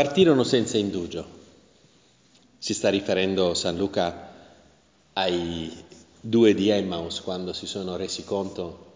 Partirono 0.00 0.44
senza 0.44 0.78
indugio. 0.78 1.26
Si 2.56 2.72
sta 2.72 2.88
riferendo 2.88 3.52
San 3.52 3.76
Luca 3.76 4.32
ai 5.12 5.70
due 6.18 6.54
di 6.54 6.70
Emmaus 6.70 7.20
quando 7.20 7.52
si 7.52 7.66
sono 7.66 7.96
resi 7.96 8.24
conto 8.24 8.92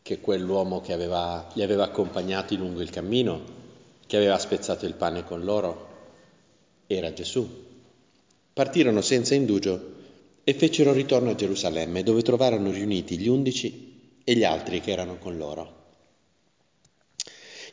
che 0.00 0.18
quell'uomo 0.18 0.80
che 0.80 0.94
aveva, 0.94 1.46
li 1.52 1.62
aveva 1.62 1.84
accompagnati 1.84 2.56
lungo 2.56 2.80
il 2.80 2.88
cammino, 2.88 3.42
che 4.06 4.16
aveva 4.16 4.38
spezzato 4.38 4.86
il 4.86 4.94
pane 4.94 5.22
con 5.22 5.44
loro, 5.44 5.88
era 6.86 7.12
Gesù. 7.12 7.46
Partirono 8.54 9.02
senza 9.02 9.34
indugio 9.34 9.92
e 10.44 10.54
fecero 10.54 10.94
ritorno 10.94 11.28
a 11.28 11.34
Gerusalemme, 11.34 12.02
dove 12.02 12.22
trovarono 12.22 12.70
riuniti 12.70 13.18
gli 13.18 13.28
undici 13.28 14.20
e 14.24 14.34
gli 14.34 14.44
altri 14.44 14.80
che 14.80 14.92
erano 14.92 15.18
con 15.18 15.36
loro, 15.36 15.85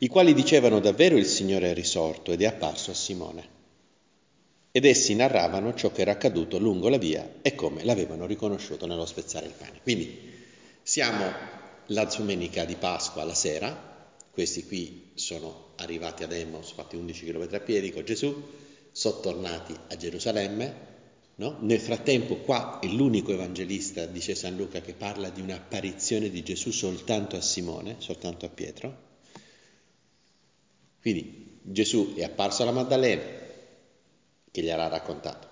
i 0.00 0.08
quali 0.08 0.34
dicevano 0.34 0.80
davvero 0.80 1.16
il 1.16 1.26
Signore 1.26 1.70
è 1.70 1.74
risorto 1.74 2.32
ed 2.32 2.42
è 2.42 2.46
apparso 2.46 2.90
a 2.90 2.94
Simone. 2.94 3.52
Ed 4.72 4.84
essi 4.84 5.14
narravano 5.14 5.74
ciò 5.74 5.92
che 5.92 6.00
era 6.00 6.12
accaduto 6.12 6.58
lungo 6.58 6.88
la 6.88 6.98
via 6.98 7.36
e 7.42 7.54
come 7.54 7.84
l'avevano 7.84 8.26
riconosciuto 8.26 8.86
nello 8.86 9.06
spezzare 9.06 9.46
il 9.46 9.54
pane. 9.56 9.80
Quindi 9.82 10.32
siamo 10.82 11.24
la 11.86 12.04
domenica 12.04 12.64
di 12.64 12.74
Pasqua 12.74 13.22
alla 13.22 13.34
sera, 13.34 13.92
questi 14.32 14.66
qui 14.66 15.10
sono 15.14 15.72
arrivati 15.76 16.24
ad 16.24 16.32
Emmaus, 16.32 16.72
fatti 16.72 16.96
11 16.96 17.24
km 17.26 17.48
a 17.52 17.60
piedi 17.60 17.92
con 17.92 18.04
Gesù, 18.04 18.34
sono 18.90 19.20
tornati 19.20 19.76
a 19.88 19.96
Gerusalemme, 19.96 20.92
No? 21.36 21.56
Nel 21.62 21.80
frattempo 21.80 22.36
qua 22.36 22.78
è 22.78 22.86
l'unico 22.86 23.32
evangelista, 23.32 24.06
dice 24.06 24.36
San 24.36 24.56
Luca, 24.56 24.80
che 24.80 24.94
parla 24.94 25.30
di 25.30 25.40
un'apparizione 25.40 26.30
di 26.30 26.44
Gesù 26.44 26.70
soltanto 26.70 27.34
a 27.34 27.40
Simone, 27.40 27.96
soltanto 27.98 28.46
a 28.46 28.50
Pietro. 28.50 29.03
Quindi 31.04 31.58
Gesù 31.60 32.14
è 32.14 32.22
apparso 32.22 32.62
alla 32.62 32.70
Maddalena, 32.70 33.20
che 34.50 34.62
gliel'ha 34.62 34.88
raccontato. 34.88 35.48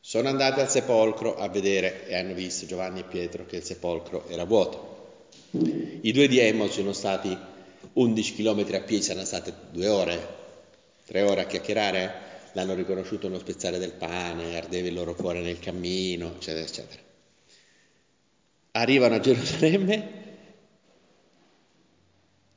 Sono 0.00 0.28
andati 0.28 0.58
al 0.58 0.68
sepolcro 0.68 1.36
a 1.36 1.48
vedere 1.48 2.08
e 2.08 2.16
hanno 2.16 2.34
visto 2.34 2.66
Giovanni 2.66 2.98
e 2.98 3.04
Pietro 3.04 3.46
che 3.46 3.58
il 3.58 3.62
sepolcro 3.62 4.26
era 4.26 4.42
vuoto. 4.42 5.28
I 5.52 6.10
due 6.10 6.26
di 6.26 6.40
Emmaus 6.40 6.72
sono 6.72 6.92
stati 6.92 7.38
11 7.92 8.34
km 8.34 8.74
a 8.74 8.80
piedi, 8.80 9.00
saranno 9.04 9.26
state 9.26 9.54
due 9.70 9.86
ore, 9.86 10.28
tre 11.04 11.22
ore 11.22 11.42
a 11.42 11.46
chiacchierare 11.46 12.48
l'hanno 12.54 12.74
riconosciuto 12.74 13.28
nello 13.28 13.38
spezzare 13.38 13.78
del 13.78 13.92
pane, 13.92 14.56
ardeva 14.56 14.88
il 14.88 14.94
loro 14.94 15.14
cuore 15.14 15.40
nel 15.40 15.60
cammino, 15.60 16.34
eccetera, 16.34 16.66
eccetera. 16.66 17.00
Arrivano 18.72 19.14
a 19.14 19.20
Gerusalemme 19.20 20.12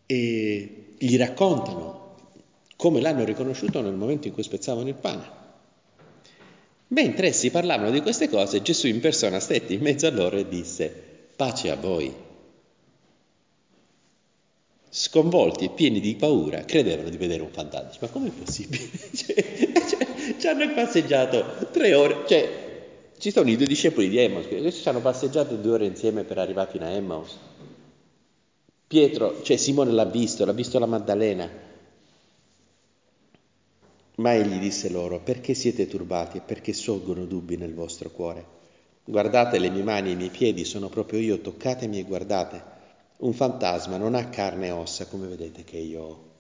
e 0.08 0.96
gli 0.98 1.16
raccontano 1.16 2.03
come 2.84 3.00
l'hanno 3.00 3.24
riconosciuto 3.24 3.80
nel 3.80 3.94
momento 3.94 4.28
in 4.28 4.34
cui 4.34 4.44
spezzavano 4.44 4.90
il 4.90 4.96
pane. 4.96 5.24
Mentre 6.88 7.28
essi 7.28 7.50
parlavano 7.50 7.92
di 7.92 8.02
queste 8.02 8.28
cose, 8.28 8.62
Gesù 8.62 8.88
in 8.88 9.00
persona 9.00 9.40
stette 9.40 9.72
in 9.72 9.80
mezzo 9.80 10.06
a 10.06 10.12
loro 10.12 10.36
e 10.36 10.50
disse, 10.50 10.94
pace 11.34 11.72
a 11.72 11.78
voi. 11.78 12.14
Sconvolti 14.90 15.64
e 15.64 15.70
pieni 15.70 16.02
di 16.02 16.16
paura, 16.16 16.66
credevano 16.66 17.08
di 17.08 17.16
vedere 17.16 17.42
un 17.42 17.52
fantasma. 17.52 18.00
Ma 18.02 18.08
com'è 18.10 18.30
possibile? 18.32 18.90
cioè, 19.16 20.36
ci 20.38 20.48
hanno 20.48 20.74
passeggiato 20.74 21.70
tre 21.72 21.94
ore, 21.94 22.26
cioè 22.28 22.50
ci 23.18 23.32
sono 23.32 23.50
i 23.50 23.56
due 23.56 23.66
discepoli 23.66 24.10
di 24.10 24.18
Emmaus, 24.18 24.48
questi 24.48 24.82
ci 24.82 24.90
hanno 24.90 25.00
passeggiato 25.00 25.56
due 25.56 25.72
ore 25.72 25.86
insieme 25.86 26.26
per 26.26 26.38
arrivare 26.38 26.70
fino 26.70 26.84
a 26.84 26.90
Emmaus. 26.90 27.38
Pietro, 28.86 29.42
cioè 29.42 29.56
Simone 29.56 29.92
l'ha 29.92 30.04
visto, 30.04 30.44
l'ha 30.44 30.52
visto 30.52 30.80
la 30.80 30.86
Maddalena. 30.86 31.72
Ma 34.16 34.34
egli 34.34 34.60
disse 34.60 34.90
loro, 34.90 35.20
perché 35.20 35.54
siete 35.54 35.88
turbati 35.88 36.38
e 36.38 36.42
perché 36.42 36.74
sorgono 36.74 37.26
dubbi 37.26 37.58
nel 37.58 37.74
vostro 37.74 38.10
cuore? 38.10 38.46
Guardate 39.06 39.58
le 39.60 39.70
mie 39.70 39.84
mani 39.84 40.10
e 40.10 40.12
i 40.14 40.16
miei 40.16 40.30
piedi, 40.30 40.66
sono 40.66 40.90
proprio 40.90 41.20
io, 41.20 41.42
toccatemi 41.42 42.00
e 42.00 42.04
guardate. 42.04 42.64
Un 43.18 43.34
fantasma 43.34 43.98
non 43.98 44.16
ha 44.16 44.30
carne 44.30 44.68
e 44.68 44.72
ossa 44.72 45.08
come 45.08 45.28
vedete 45.28 45.64
che 45.64 45.78
io 45.78 46.02
ho. 46.02 46.32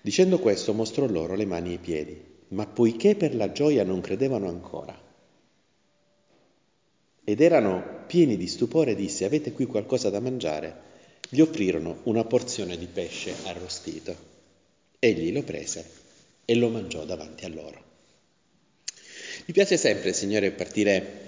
Dicendo 0.00 0.38
questo 0.38 0.74
mostrò 0.74 1.06
loro 1.06 1.34
le 1.34 1.46
mani 1.46 1.70
e 1.70 1.74
i 1.74 1.78
piedi 1.78 2.32
ma 2.48 2.66
poiché 2.66 3.16
per 3.16 3.34
la 3.34 3.52
gioia 3.52 3.84
non 3.84 4.00
credevano 4.00 4.48
ancora 4.48 5.02
ed 7.26 7.40
erano 7.40 8.02
pieni 8.06 8.36
di 8.36 8.46
stupore, 8.46 8.94
disse, 8.94 9.24
avete 9.24 9.52
qui 9.52 9.64
qualcosa 9.64 10.10
da 10.10 10.20
mangiare? 10.20 10.92
Gli 11.26 11.40
offrirono 11.40 12.00
una 12.02 12.22
porzione 12.22 12.76
di 12.76 12.86
pesce 12.86 13.34
arrostito. 13.44 14.14
Egli 14.98 15.32
lo 15.32 15.42
prese 15.42 16.02
e 16.44 16.54
lo 16.54 16.68
mangiò 16.68 17.04
davanti 17.04 17.44
a 17.44 17.48
loro. 17.48 17.82
Mi 19.46 19.52
piace 19.52 19.76
sempre, 19.76 20.12
Signore, 20.12 20.52
partire 20.52 21.22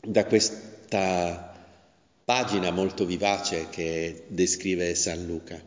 da 0.00 0.24
questa 0.26 1.52
pagina 2.24 2.70
molto 2.70 3.04
vivace 3.04 3.68
che 3.70 4.24
descrive 4.28 4.94
San 4.94 5.26
Luca, 5.26 5.62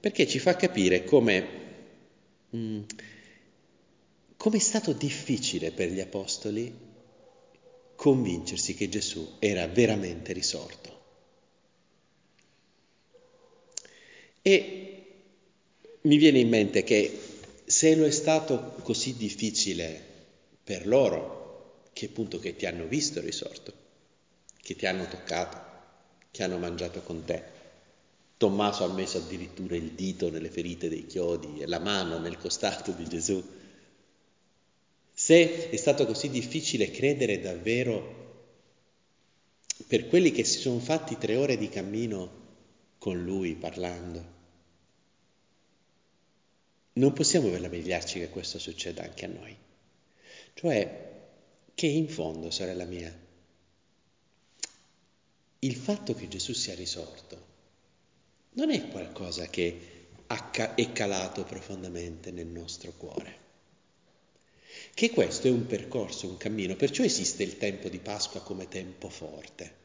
perché 0.00 0.26
ci 0.26 0.38
fa 0.38 0.56
capire 0.56 1.04
come 1.04 1.46
mm, 2.54 2.82
Com'è 4.36 4.58
stato 4.58 4.92
difficile 4.92 5.72
per 5.72 5.90
gli 5.90 6.00
apostoli 6.00 6.72
convincersi 7.96 8.74
che 8.74 8.88
Gesù 8.88 9.36
era 9.38 9.66
veramente 9.66 10.32
risorto. 10.32 10.94
E 14.42 15.04
mi 16.02 16.16
viene 16.16 16.38
in 16.38 16.48
mente 16.48 16.84
che 16.84 17.18
se 17.76 17.94
lo 17.94 18.06
è 18.06 18.10
stato 18.10 18.72
così 18.80 19.18
difficile 19.18 20.00
per 20.64 20.86
loro, 20.86 21.82
che 21.92 22.06
appunto 22.06 22.38
che 22.38 22.56
ti 22.56 22.64
hanno 22.64 22.86
visto 22.86 23.20
risorto, 23.20 23.70
che 24.62 24.74
ti 24.74 24.86
hanno 24.86 25.06
toccato, 25.06 25.60
che 26.30 26.42
hanno 26.42 26.56
mangiato 26.56 27.02
con 27.02 27.22
te. 27.24 27.42
Tommaso 28.38 28.82
ha 28.84 28.92
messo 28.94 29.18
addirittura 29.18 29.76
il 29.76 29.90
dito 29.90 30.30
nelle 30.30 30.48
ferite 30.48 30.88
dei 30.88 31.04
chiodi 31.04 31.60
e 31.60 31.66
la 31.66 31.78
mano 31.78 32.18
nel 32.18 32.38
costato 32.38 32.92
di 32.92 33.06
Gesù 33.06 33.44
se 35.12 35.68
è 35.68 35.76
stato 35.76 36.06
così 36.06 36.30
difficile 36.30 36.90
credere 36.90 37.40
davvero 37.40 38.54
per 39.86 40.08
quelli 40.08 40.32
che 40.32 40.44
si 40.44 40.60
sono 40.60 40.78
fatti 40.78 41.18
tre 41.18 41.36
ore 41.36 41.58
di 41.58 41.68
cammino 41.68 42.44
con 42.96 43.22
lui 43.22 43.54
parlando, 43.54 44.35
non 46.96 47.12
possiamo 47.12 47.48
meravigliarci 47.48 48.18
che 48.18 48.28
questo 48.28 48.58
succeda 48.58 49.02
anche 49.02 49.24
a 49.24 49.28
noi. 49.28 49.56
Cioè 50.54 51.04
che 51.74 51.86
in 51.86 52.08
fondo, 52.08 52.50
sorella 52.50 52.84
mia, 52.84 53.14
il 55.58 55.74
fatto 55.74 56.14
che 56.14 56.28
Gesù 56.28 56.52
sia 56.52 56.74
risorto 56.74 57.54
non 58.52 58.70
è 58.70 58.88
qualcosa 58.88 59.46
che 59.46 59.94
è 60.26 60.92
calato 60.92 61.44
profondamente 61.44 62.30
nel 62.30 62.46
nostro 62.46 62.92
cuore 62.92 63.44
che 64.94 65.10
questo 65.10 65.46
è 65.46 65.50
un 65.50 65.66
percorso, 65.66 66.26
un 66.26 66.38
cammino, 66.38 66.74
perciò 66.74 67.02
esiste 67.02 67.42
il 67.42 67.58
tempo 67.58 67.88
di 67.88 67.98
Pasqua 67.98 68.40
come 68.40 68.68
tempo 68.68 69.10
forte. 69.10 69.84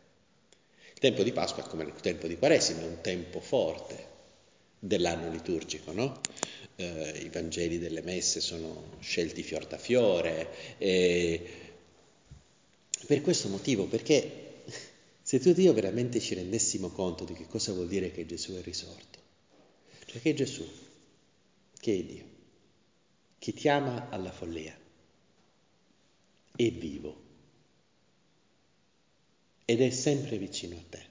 Il 0.93 0.99
tempo 0.99 1.23
di 1.23 1.33
Pasqua, 1.33 1.63
come 1.63 1.83
il 1.83 1.93
tempo 1.95 2.27
di 2.27 2.37
Quaresima, 2.37 2.81
è 2.81 2.85
un 2.85 3.01
tempo 3.01 3.41
forte 3.41 4.10
dell'anno 4.83 5.29
liturgico, 5.29 5.91
no? 5.91 6.19
Eh, 6.75 7.21
I 7.23 7.29
Vangeli 7.29 7.77
delle 7.77 8.01
messe 8.01 8.41
sono 8.41 8.97
scelti 8.99 9.43
fior 9.43 9.67
da 9.67 9.77
fiore. 9.77 10.77
E 10.79 11.49
per 13.05 13.21
questo 13.21 13.47
motivo, 13.47 13.85
perché 13.85 14.63
se 15.21 15.39
tu 15.39 15.49
e 15.49 15.61
io 15.61 15.73
veramente 15.73 16.19
ci 16.19 16.33
rendessimo 16.33 16.89
conto 16.89 17.23
di 17.25 17.33
che 17.33 17.47
cosa 17.47 17.73
vuol 17.73 17.87
dire 17.87 18.11
che 18.11 18.25
Gesù 18.25 18.53
è 18.53 18.61
risorto, 18.63 19.19
cioè 20.05 20.19
che 20.19 20.33
Gesù, 20.33 20.67
che 21.79 21.93
è 21.93 22.03
Dio, 22.03 22.25
che 23.37 23.53
ti 23.53 23.67
ama 23.69 24.09
alla 24.09 24.31
follia, 24.31 24.77
è 26.55 26.71
vivo 26.71 27.29
ed 29.65 29.81
è 29.81 29.89
sempre 29.91 30.37
vicino 30.37 30.75
a 30.75 30.83
te. 30.89 31.10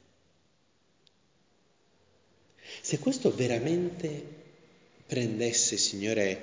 Se 2.90 2.98
questo 2.98 3.32
veramente 3.32 4.20
prendesse, 5.06 5.76
Signore, 5.76 6.40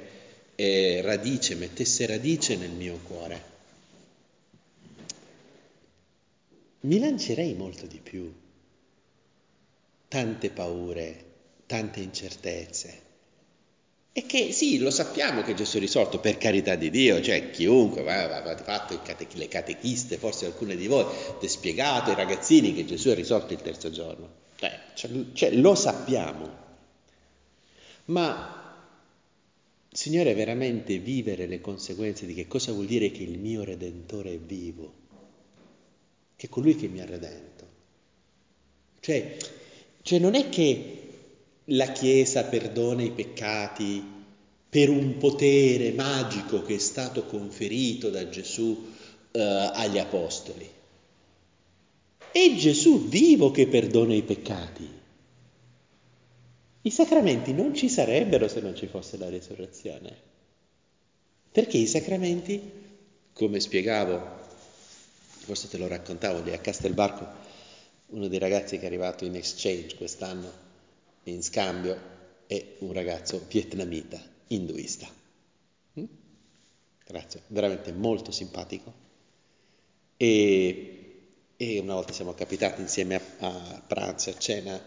eh, 0.55 1.01
radice, 1.01 1.55
mettesse 1.55 2.05
radice 2.05 2.55
nel 2.55 2.69
mio 2.71 3.01
cuore, 3.03 3.44
mi 6.79 6.99
lancerei 6.99 7.53
molto 7.53 7.85
di 7.85 7.99
più. 8.01 8.33
Tante 10.07 10.49
paure, 10.49 11.25
tante 11.65 11.99
incertezze, 11.99 13.01
e 14.13 14.25
che 14.25 14.53
sì, 14.53 14.77
lo 14.77 14.89
sappiamo 14.89 15.41
che 15.41 15.53
Gesù 15.53 15.75
è 15.75 15.79
risorto, 15.81 16.21
per 16.21 16.38
carità 16.38 16.75
di 16.75 16.89
Dio, 16.89 17.19
cioè 17.19 17.50
chiunque, 17.50 18.09
avete 18.09 18.63
fatto 18.63 19.01
cate- 19.01 19.27
le 19.33 19.50
catechiste, 19.50 20.15
forse 20.15 20.45
alcune 20.45 20.77
di 20.77 20.88
voi, 20.88 21.03
avete 21.03 21.50
spiegato 21.50 22.11
ai 22.11 22.15
ragazzini 22.15 22.73
che 22.73 22.85
Gesù 22.85 23.09
è 23.09 23.15
risorto 23.15 23.51
il 23.51 23.61
terzo 23.61 23.91
giorno. 23.91 24.45
Cioè, 24.57 24.80
cioè, 24.94 25.12
cioè 25.33 25.51
lo 25.56 25.74
sappiamo. 25.75 26.65
Ma 28.06 28.57
Signore, 29.98 30.36
veramente 30.36 31.00
vivere 31.00 31.48
le 31.48 31.59
conseguenze 31.59 32.27
di 32.27 32.36
che 32.36 32.45
cosa 32.45 32.71
vuol 32.71 32.86
dire 32.86 33.09
che 33.09 33.24
il 33.24 33.39
mio 33.39 33.63
Redentore 33.63 34.33
è 34.33 34.38
vivo, 34.38 34.94
che 36.36 36.45
è 36.45 36.50
colui 36.50 36.75
che 36.75 36.88
mi 36.88 37.01
ha 37.01 37.06
redento. 37.06 37.68
Cioè, 39.00 39.38
cioè 40.04 40.19
non 40.19 40.36
è 40.36 40.50
che 40.50 41.10
la 41.65 41.92
Chiesa 41.92 42.44
perdona 42.44 43.01
i 43.01 43.10
peccati 43.10 44.03
per 44.69 44.89
un 44.89 45.18
potere 45.18 45.92
magico 45.94 46.62
che 46.62 46.75
è 46.75 46.80
stato 46.80 47.25
conferito 47.25 48.12
da 48.12 48.30
Gesù 48.30 48.94
eh, 49.31 49.42
agli 49.42 49.98
Apostoli. 49.98 50.69
È 52.38 52.54
Gesù 52.54 53.07
vivo 53.07 53.50
che 53.50 53.66
perdona 53.66 54.13
i 54.13 54.22
peccati. 54.22 54.88
I 56.81 56.92
sacramenti 56.92 57.51
non 57.51 57.74
ci 57.74 57.89
sarebbero 57.89 58.48
se 58.48 58.62
non 58.62 58.75
ci 58.75 58.86
fosse 58.86 59.18
la 59.18 59.28
risurrezione. 59.28 60.16
Perché 61.51 61.78
i 61.78 61.88
sacramenti, 61.88 62.62
come 63.34 63.60
spiegavo, 63.60 64.22
forse 65.45 65.68
te 65.68 65.80
lo 65.80 65.88
raccontavo 65.88 66.44
lì 66.44 66.54
a 66.54 66.60
Castelbarco, 66.60 67.28
uno 68.10 68.28
dei 68.28 68.38
ragazzi 68.38 68.78
che 68.78 68.84
è 68.84 68.86
arrivato 68.86 69.25
in 69.25 69.34
exchange 69.34 69.95
quest'anno 69.95 70.51
in 71.24 71.42
scambio 71.42 72.00
è 72.45 72.63
un 72.81 72.94
ragazzo 72.94 73.44
vietnamita, 73.50 74.22
induista. 74.50 75.07
Grazie, 77.04 77.42
veramente 77.48 77.92
molto 77.94 78.30
simpatico. 78.30 78.94
E 80.18 80.96
e 81.57 81.80
una 81.80 81.95
volta 81.95 82.13
siamo 82.13 82.33
capitati 82.36 82.81
insieme 82.81 83.15
a, 83.15 83.48
a 83.48 83.83
pranzo, 83.86 84.30
a 84.30 84.38
cena, 84.38 84.80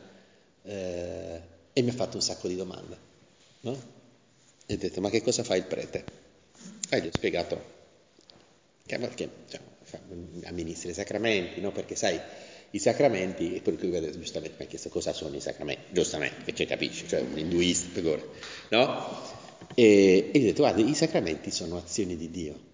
eh, 0.62 1.40
e 1.72 1.82
mi 1.82 1.90
ha 1.90 1.92
fatto 1.92 2.16
un 2.16 2.22
sacco 2.22 2.46
di 2.46 2.54
domande. 2.54 2.96
No? 3.62 3.72
E 4.66 4.74
ho 4.74 4.76
detto, 4.76 5.00
ma 5.00 5.10
che 5.10 5.20
cosa 5.20 5.42
fa 5.42 5.56
il 5.56 5.64
prete? 5.64 6.04
E 6.88 7.00
gli 7.00 7.06
ho 7.08 7.10
spiegato 7.12 7.78
che, 8.86 8.98
che 9.14 9.28
diciamo, 9.44 10.44
amministra 10.44 10.90
i 10.90 10.94
sacramenti, 10.94 11.60
no? 11.60 11.72
perché 11.72 11.96
sai, 11.96 12.18
i 12.70 12.78
sacramenti, 12.78 13.56
e 13.56 13.60
per 13.62 13.76
cui 13.76 13.90
giustamente 14.12 14.56
mi 14.58 14.64
ha 14.64 14.68
chiesto 14.68 14.90
cosa 14.90 15.12
sono 15.12 15.34
i 15.34 15.40
sacramenti, 15.40 15.92
giustamente, 15.92 16.44
che 16.44 16.54
ci 16.54 16.66
capisci, 16.66 17.08
cioè 17.08 17.20
un 17.20 17.36
induista, 17.36 17.88
figura, 17.92 18.22
no? 18.70 19.38
E, 19.74 20.30
e 20.32 20.38
gli 20.38 20.42
ho 20.42 20.46
detto, 20.46 20.62
guarda, 20.62 20.82
i 20.82 20.94
sacramenti 20.94 21.50
sono 21.50 21.76
azioni 21.76 22.16
di 22.16 22.30
Dio 22.30 22.68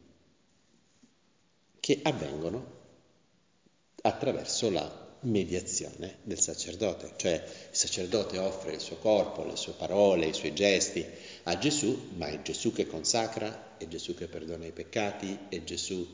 che 1.80 2.00
avvengono 2.02 2.75
attraverso 4.06 4.70
la 4.70 5.04
mediazione 5.20 6.18
del 6.22 6.38
sacerdote, 6.38 7.12
cioè 7.16 7.32
il 7.32 7.76
sacerdote 7.76 8.38
offre 8.38 8.74
il 8.74 8.80
suo 8.80 8.96
corpo, 8.96 9.44
le 9.44 9.56
sue 9.56 9.72
parole, 9.72 10.26
i 10.26 10.32
suoi 10.32 10.54
gesti 10.54 11.04
a 11.44 11.58
Gesù, 11.58 12.10
ma 12.16 12.28
è 12.28 12.40
Gesù 12.42 12.72
che 12.72 12.86
consacra, 12.86 13.76
è 13.76 13.88
Gesù 13.88 14.14
che 14.14 14.28
perdona 14.28 14.66
i 14.66 14.72
peccati, 14.72 15.36
è 15.48 15.62
Gesù 15.64 16.06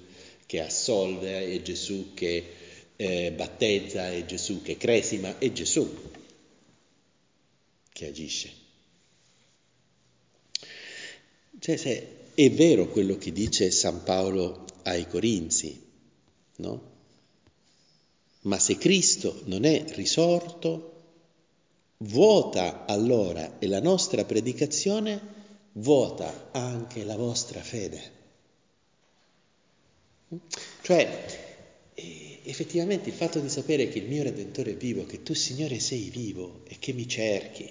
che 0.47 0.61
assolve, 0.61 1.53
è 1.53 1.63
Gesù 1.63 2.15
che 2.15 2.53
eh, 2.97 3.33
battezza, 3.33 4.11
è 4.11 4.25
Gesù 4.25 4.63
che 4.63 4.77
cresima, 4.79 5.39
è 5.39 5.53
Gesù 5.53 6.11
che 7.93 8.07
agisce. 8.07 8.61
Cioè, 11.59 11.77
se 11.77 12.07
è 12.35 12.51
vero 12.51 12.89
quello 12.89 13.19
che 13.19 13.31
dice 13.31 13.71
San 13.71 14.03
Paolo 14.03 14.65
ai 14.85 15.07
Corinzi, 15.07 15.81
no? 16.57 16.92
Ma 18.43 18.59
se 18.59 18.77
Cristo 18.77 19.43
non 19.45 19.65
è 19.65 19.85
risorto, 19.95 20.91
vuota 21.99 22.85
allora 22.87 23.59
e 23.59 23.67
la 23.67 23.81
nostra 23.81 24.25
predicazione 24.25 25.21
vuota 25.73 26.51
anche 26.53 27.05
la 27.05 27.17
vostra 27.17 27.61
fede. 27.61 28.21
Cioè, 30.83 31.53
effettivamente 32.45 33.11
il 33.11 33.15
fatto 33.15 33.39
di 33.39 33.49
sapere 33.49 33.89
che 33.89 33.99
il 33.99 34.09
mio 34.09 34.23
Redentore 34.23 34.73
è 34.73 34.77
vivo, 34.77 35.07
che 35.07 35.23
tu 35.23 35.35
Signore 35.35 35.79
sei 35.79 36.11
vivo 36.11 36.63
e 36.67 36.77
che 36.79 36.93
mi 36.93 37.07
cerchi 37.07 37.71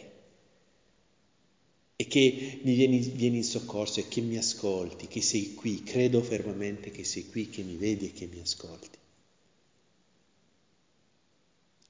e 1.95 2.07
che 2.07 2.59
mi 2.63 2.73
vieni, 2.73 2.97
vieni 2.99 3.37
in 3.37 3.43
soccorso 3.43 3.99
e 3.99 4.07
che 4.07 4.21
mi 4.21 4.37
ascolti, 4.37 5.07
che 5.07 5.21
sei 5.21 5.53
qui, 5.53 5.83
credo 5.83 6.21
fermamente 6.23 6.89
che 6.89 7.03
sei 7.03 7.27
qui, 7.27 7.49
che 7.49 7.61
mi 7.61 7.75
vedi 7.75 8.07
e 8.07 8.13
che 8.13 8.27
mi 8.27 8.39
ascolti. 8.39 8.97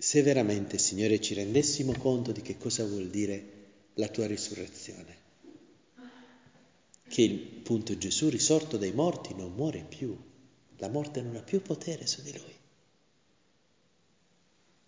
Se 0.02 0.24
veramente, 0.24 0.80
Signore, 0.80 1.22
ci 1.22 1.36
rendessimo 1.36 1.94
conto 1.96 2.32
di 2.32 2.42
che 2.42 2.58
cosa 2.58 2.84
vuol 2.84 3.12
dire 3.12 3.44
la 3.94 4.08
tua 4.08 4.26
risurrezione, 4.26 5.16
che 7.08 7.22
il 7.22 7.38
punto 7.38 7.96
Gesù 7.96 8.28
risorto 8.28 8.78
dai 8.78 8.94
morti 8.94 9.36
non 9.36 9.54
muore 9.54 9.86
più, 9.88 10.18
la 10.78 10.90
morte 10.90 11.22
non 11.22 11.36
ha 11.36 11.42
più 11.42 11.62
potere 11.62 12.08
su 12.08 12.24
di 12.24 12.32
lui. 12.32 12.56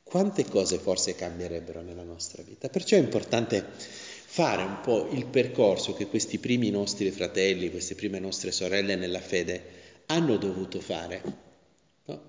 Quante 0.01 0.45
cose 0.45 0.80
forse 0.80 1.13
cambierebbero 1.13 1.83
nella 1.83 2.01
nostra 2.01 2.42
vita? 2.42 2.69
Perciò 2.69 2.95
è 2.95 3.00
importante 3.00 3.63
fare 3.77 4.63
un 4.63 4.80
po' 4.81 5.12
il 5.12 5.27
percorso 5.27 5.94
che 5.94 6.07
questi 6.07 6.39
primi 6.39 6.71
nostri 6.71 7.12
fratelli, 7.12 7.69
queste 7.69 7.94
prime 7.94 8.18
nostre 8.18 8.51
sorelle 8.51 8.95
nella 8.95 9.21
fede 9.21 9.63
hanno 10.07 10.38
dovuto 10.38 10.81
fare 10.81 11.21
no? 12.06 12.21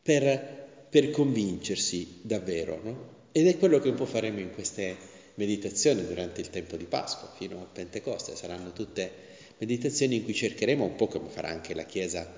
per 0.00 0.68
per 0.90 1.10
convincersi 1.10 2.18
davvero, 2.22 2.80
no? 2.82 3.18
Ed 3.32 3.46
è 3.46 3.56
quello 3.56 3.78
che 3.78 3.88
un 3.88 3.94
po' 3.94 4.06
faremo 4.06 4.40
in 4.40 4.50
queste 4.50 4.96
meditazioni 5.34 6.04
durante 6.04 6.40
il 6.40 6.50
tempo 6.50 6.76
di 6.76 6.84
Pasqua, 6.84 7.32
fino 7.36 7.60
a 7.60 7.64
Pentecoste. 7.64 8.34
Saranno 8.34 8.72
tutte 8.72 9.10
meditazioni 9.58 10.16
in 10.16 10.24
cui 10.24 10.34
cercheremo 10.34 10.84
un 10.84 10.96
po' 10.96 11.06
come 11.06 11.28
farà 11.28 11.48
anche 11.48 11.74
la 11.74 11.84
Chiesa 11.84 12.28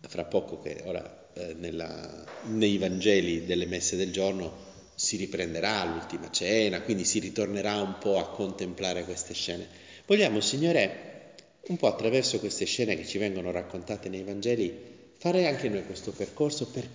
fra 0.00 0.24
poco, 0.24 0.60
che 0.60 0.82
ora 0.84 1.30
eh, 1.34 1.54
nella, 1.54 2.24
nei 2.44 2.76
Vangeli 2.76 3.46
delle 3.46 3.66
messe 3.66 3.96
del 3.96 4.12
giorno 4.12 4.74
si 4.94 5.16
riprenderà 5.16 5.84
l'ultima 5.84 6.30
cena, 6.30 6.82
quindi 6.82 7.04
si 7.04 7.18
ritornerà 7.18 7.80
un 7.80 7.96
po' 7.98 8.18
a 8.18 8.28
contemplare 8.28 9.04
queste 9.04 9.34
scene. 9.34 9.66
Vogliamo, 10.06 10.40
Signore, 10.40 11.34
un 11.68 11.76
po' 11.76 11.88
attraverso 11.88 12.38
queste 12.38 12.66
scene 12.66 12.96
che 12.96 13.06
ci 13.06 13.18
vengono 13.18 13.50
raccontate 13.50 14.08
nei 14.08 14.22
Vangeli, 14.22 14.72
fare 15.18 15.46
anche 15.48 15.68
noi 15.68 15.84
questo 15.84 16.12
percorso 16.12 16.66
per 16.66 16.88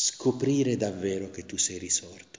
scoprire 0.00 0.76
davvero 0.76 1.28
che 1.28 1.44
tu 1.44 1.56
sei 1.56 1.76
risorto. 1.76 2.38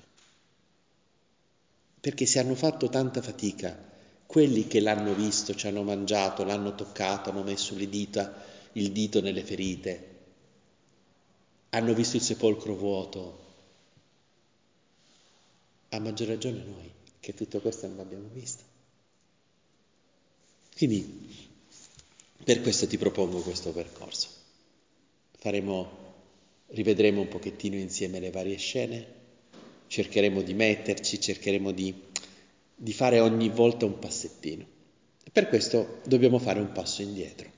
Perché 2.00 2.26
se 2.26 2.40
hanno 2.40 2.56
fatto 2.56 2.88
tanta 2.88 3.22
fatica, 3.22 3.78
quelli 4.26 4.66
che 4.66 4.80
l'hanno 4.80 5.14
visto, 5.14 5.54
ci 5.54 5.68
hanno 5.68 5.84
mangiato, 5.84 6.46
l'hanno 6.46 6.74
toccato, 6.74 7.30
hanno 7.32 7.44
messo 7.44 7.76
le 7.76 7.90
dita, 7.90 8.46
il 8.74 8.94
dito 8.94 9.20
nelle 9.20 9.44
ferite, 9.44 10.18
hanno 11.72 11.94
visto 11.94 12.16
il 12.16 12.22
sepolcro 12.22 12.76
vuoto, 12.76 13.48
a 15.90 16.00
maggior 16.00 16.30
ragione 16.30 16.64
noi, 16.64 16.90
che 17.20 17.34
tutto 17.34 17.60
questo 17.60 17.88
non 17.88 17.98
l'abbiamo 17.98 18.30
visto. 18.32 18.64
Quindi, 20.78 21.50
per 22.42 22.62
questo 22.62 22.88
ti 22.88 22.98
propongo 22.98 23.42
questo 23.42 23.74
percorso. 23.74 24.30
Faremo 25.38 26.09
rivedremo 26.70 27.22
un 27.22 27.28
pochettino 27.28 27.76
insieme 27.76 28.20
le 28.20 28.32
varie 28.32 28.58
scene, 28.58 29.18
cercheremo 29.88 30.42
di 30.42 30.54
metterci, 30.54 31.20
cercheremo 31.20 31.72
di, 31.72 31.94
di 32.76 32.94
fare 32.94 33.20
ogni 33.20 33.50
volta 33.50 33.86
un 33.86 33.98
passettino. 34.00 34.66
E 35.24 35.30
per 35.32 35.48
questo 35.48 36.02
dobbiamo 36.06 36.40
fare 36.40 36.60
un 36.60 36.72
passo 36.72 37.02
indietro. 37.02 37.52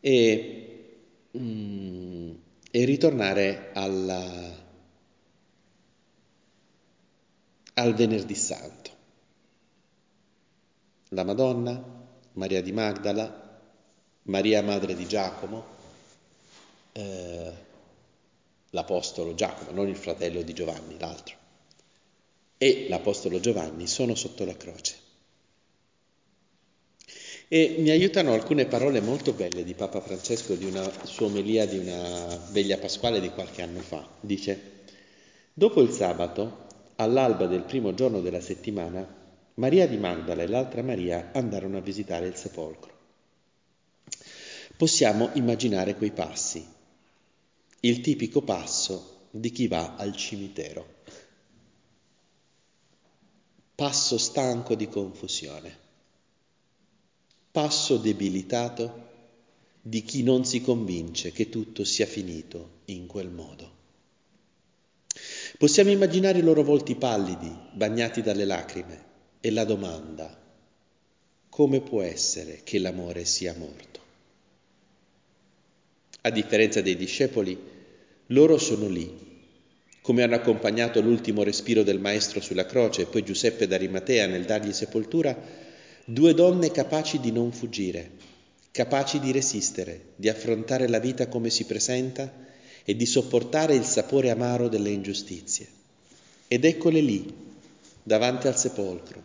E, 0.00 0.96
mm, 1.36 2.30
e 2.70 2.84
ritornare 2.84 3.70
alla, 3.72 4.66
al 7.74 7.94
venerdì 7.94 8.34
santo. 8.34 8.96
La 11.10 11.24
Madonna, 11.24 11.82
Maria 12.32 12.62
di 12.62 12.72
Magdala, 12.72 13.46
Maria 14.24 14.62
madre 14.62 14.94
di 14.94 15.06
Giacomo, 15.06 15.76
eh, 16.98 17.52
l'Apostolo 18.70 19.34
Giacomo, 19.34 19.70
non 19.70 19.88
il 19.88 19.96
fratello 19.96 20.42
di 20.42 20.52
Giovanni, 20.52 20.98
l'altro, 20.98 21.36
e 22.58 22.86
l'Apostolo 22.88 23.38
Giovanni 23.38 23.86
sono 23.86 24.14
sotto 24.14 24.44
la 24.44 24.56
croce. 24.56 25.06
E 27.50 27.76
mi 27.78 27.90
aiutano 27.90 28.32
alcune 28.32 28.66
parole 28.66 29.00
molto 29.00 29.32
belle 29.32 29.64
di 29.64 29.72
Papa 29.72 30.00
Francesco 30.00 30.54
di 30.54 30.66
una 30.66 30.90
sua 31.04 31.26
omelia 31.26 31.66
di 31.66 31.78
una 31.78 32.36
veglia 32.50 32.76
pasquale 32.76 33.20
di 33.20 33.30
qualche 33.30 33.62
anno 33.62 33.80
fa. 33.80 34.06
Dice, 34.20 34.60
dopo 35.54 35.80
il 35.80 35.90
sabato, 35.90 36.66
all'alba 36.96 37.46
del 37.46 37.62
primo 37.62 37.94
giorno 37.94 38.20
della 38.20 38.40
settimana, 38.40 39.16
Maria 39.54 39.86
di 39.86 39.96
Magdala 39.96 40.42
e 40.42 40.46
l'altra 40.46 40.82
Maria 40.82 41.30
andarono 41.32 41.78
a 41.78 41.80
visitare 41.80 42.26
il 42.26 42.36
sepolcro. 42.36 42.96
Possiamo 44.76 45.30
immaginare 45.32 45.94
quei 45.94 46.10
passi, 46.10 46.76
il 47.80 48.00
tipico 48.00 48.42
passo 48.42 49.26
di 49.30 49.50
chi 49.50 49.68
va 49.68 49.94
al 49.96 50.16
cimitero. 50.16 50.96
passo 53.78 54.18
stanco 54.18 54.74
di 54.74 54.88
confusione, 54.88 55.78
passo 57.52 57.96
debilitato 57.96 59.06
di 59.80 60.02
chi 60.02 60.24
non 60.24 60.44
si 60.44 60.60
convince 60.60 61.30
che 61.30 61.48
tutto 61.48 61.84
sia 61.84 62.04
finito 62.04 62.80
in 62.86 63.06
quel 63.06 63.30
modo. 63.30 63.70
Possiamo 65.58 65.90
immaginare 65.90 66.38
i 66.38 66.42
loro 66.42 66.64
volti 66.64 66.96
pallidi, 66.96 67.56
bagnati 67.72 68.20
dalle 68.20 68.44
lacrime, 68.44 69.04
e 69.38 69.52
la 69.52 69.64
domanda, 69.64 70.36
come 71.48 71.80
può 71.80 72.02
essere 72.02 72.62
che 72.64 72.80
l'amore 72.80 73.24
sia 73.24 73.54
morto? 73.56 73.97
A 76.28 76.30
differenza 76.30 76.82
dei 76.82 76.94
discepoli, 76.94 77.58
loro 78.26 78.58
sono 78.58 78.86
lì, 78.86 79.10
come 80.02 80.22
hanno 80.22 80.34
accompagnato 80.34 81.00
l'ultimo 81.00 81.42
respiro 81.42 81.82
del 81.82 82.00
Maestro 82.00 82.42
sulla 82.42 82.66
croce 82.66 83.00
e 83.00 83.06
poi 83.06 83.24
Giuseppe 83.24 83.66
d'Arimatea 83.66 84.26
nel 84.26 84.44
dargli 84.44 84.74
sepoltura, 84.74 85.34
due 86.04 86.34
donne 86.34 86.70
capaci 86.70 87.18
di 87.18 87.32
non 87.32 87.50
fuggire, 87.50 88.10
capaci 88.70 89.20
di 89.20 89.32
resistere, 89.32 90.08
di 90.16 90.28
affrontare 90.28 90.86
la 90.86 90.98
vita 90.98 91.28
come 91.28 91.48
si 91.48 91.64
presenta 91.64 92.30
e 92.84 92.94
di 92.94 93.06
sopportare 93.06 93.74
il 93.74 93.84
sapore 93.84 94.28
amaro 94.28 94.68
delle 94.68 94.90
ingiustizie. 94.90 95.66
Ed 96.46 96.66
eccole 96.66 97.00
lì, 97.00 97.24
davanti 98.02 98.48
al 98.48 98.58
sepolcro, 98.58 99.22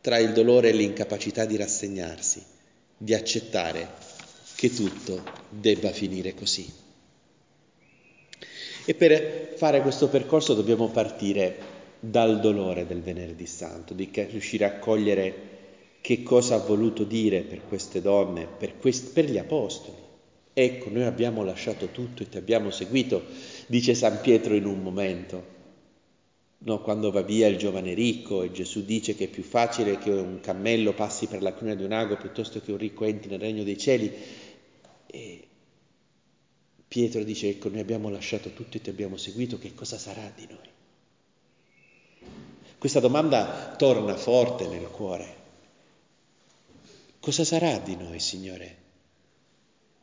tra 0.00 0.16
il 0.16 0.32
dolore 0.32 0.70
e 0.70 0.72
l'incapacità 0.72 1.44
di 1.44 1.58
rassegnarsi, 1.58 2.42
di 2.96 3.12
accettare 3.12 4.09
che 4.60 4.74
tutto 4.74 5.22
debba 5.48 5.88
finire 5.88 6.34
così. 6.34 6.70
E 8.84 8.94
per 8.94 9.54
fare 9.56 9.80
questo 9.80 10.08
percorso 10.10 10.52
dobbiamo 10.52 10.88
partire 10.88 11.56
dal 11.98 12.40
dolore 12.40 12.86
del 12.86 13.00
venerdì 13.00 13.46
santo, 13.46 13.94
di 13.94 14.10
riuscire 14.12 14.66
a 14.66 14.78
cogliere 14.78 15.48
che 16.02 16.22
cosa 16.22 16.56
ha 16.56 16.58
voluto 16.58 17.04
dire 17.04 17.40
per 17.40 17.62
queste 17.66 18.02
donne, 18.02 18.46
per, 18.46 18.76
quest- 18.76 19.14
per 19.14 19.30
gli 19.30 19.38
apostoli. 19.38 19.96
Ecco, 20.52 20.90
noi 20.90 21.04
abbiamo 21.04 21.42
lasciato 21.42 21.86
tutto 21.86 22.22
e 22.22 22.28
ti 22.28 22.36
abbiamo 22.36 22.70
seguito, 22.70 23.24
dice 23.66 23.94
San 23.94 24.20
Pietro 24.20 24.54
in 24.54 24.66
un 24.66 24.82
momento. 24.82 25.58
No, 26.62 26.82
quando 26.82 27.10
va 27.10 27.22
via 27.22 27.46
il 27.46 27.56
giovane 27.56 27.94
ricco 27.94 28.42
e 28.42 28.52
Gesù 28.52 28.84
dice 28.84 29.14
che 29.14 29.24
è 29.24 29.28
più 29.28 29.42
facile 29.42 29.96
che 29.96 30.10
un 30.10 30.40
cammello 30.42 30.92
passi 30.92 31.26
per 31.26 31.40
la 31.40 31.54
cruna 31.54 31.74
di 31.74 31.84
un 31.84 31.92
ago 31.92 32.18
piuttosto 32.18 32.60
che 32.60 32.70
un 32.70 32.76
ricco 32.76 33.06
entri 33.06 33.30
nel 33.30 33.40
regno 33.40 33.62
dei 33.62 33.78
cieli. 33.78 34.12
E 35.12 35.48
Pietro 36.86 37.22
dice, 37.24 37.48
ecco, 37.48 37.68
noi 37.68 37.80
abbiamo 37.80 38.08
lasciato 38.08 38.52
tutto 38.52 38.76
e 38.76 38.80
ti 38.80 38.90
abbiamo 38.90 39.16
seguito, 39.16 39.58
che 39.58 39.74
cosa 39.74 39.98
sarà 39.98 40.32
di 40.34 40.46
noi? 40.48 40.68
Questa 42.78 43.00
domanda 43.00 43.74
torna 43.76 44.16
forte 44.16 44.66
nel 44.66 44.88
cuore. 44.88 45.36
Cosa 47.20 47.44
sarà 47.44 47.78
di 47.78 47.96
noi, 47.96 48.18
Signore? 48.20 48.76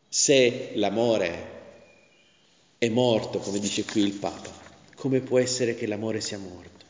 Se 0.07 0.73
l'amore 0.75 1.55
è 2.77 2.87
morto, 2.89 3.39
come 3.39 3.59
dice 3.59 3.83
qui 3.83 4.03
il 4.03 4.13
Papa, 4.13 4.51
come 4.95 5.21
può 5.21 5.39
essere 5.39 5.75
che 5.75 5.87
l'amore 5.87 6.21
sia 6.21 6.37
morto? 6.37 6.85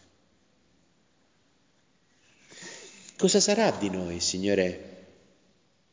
Cosa 3.15 3.39
sarà 3.39 3.71
di 3.71 3.89
noi, 3.89 4.19
Signore, 4.19 5.05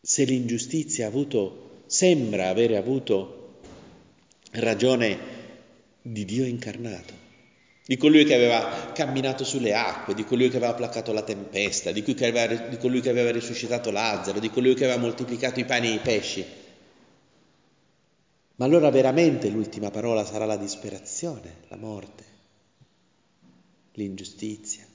se 0.01 0.25
l'ingiustizia 0.25 1.07
ha 1.07 1.09
avuto, 1.09 1.74
sembra 1.87 2.49
avere 2.49 2.77
avuto 2.77 3.59
ragione 4.53 5.19
di 6.03 6.25
Dio 6.25 6.45
incarnato, 6.45 7.13
di 7.87 7.97
colui 7.97 8.25
che 8.25 8.35
aveva 8.35 8.93
camminato 8.93 9.45
sulle 9.45 9.75
acque, 9.75 10.15
di 10.15 10.25
colui 10.25 10.49
che 10.49 10.57
aveva 10.57 10.75
placato 10.75 11.13
la 11.13 11.23
tempesta, 11.23 11.93
di, 11.93 12.05
aveva, 12.21 12.47
di 12.47 12.77
colui 12.77 13.01
che 13.01 13.11
aveva 13.11 13.31
risuscitato 13.31 13.91
Lazzaro, 13.91 14.39
di 14.39 14.51
colui 14.51 14.75
che 14.75 14.85
aveva 14.85 15.01
moltiplicato 15.01 15.61
i 15.61 15.65
pani 15.65 15.89
e 15.89 15.95
i 15.95 15.99
pesci. 15.99 16.45
Ma 18.57 18.65
allora 18.65 18.91
veramente 18.91 19.49
l'ultima 19.49 19.91
parola 19.91 20.25
sarà 20.25 20.45
la 20.45 20.57
disperazione, 20.57 21.57
la 21.69 21.77
morte, 21.77 22.25
l'ingiustizia. 23.95 24.87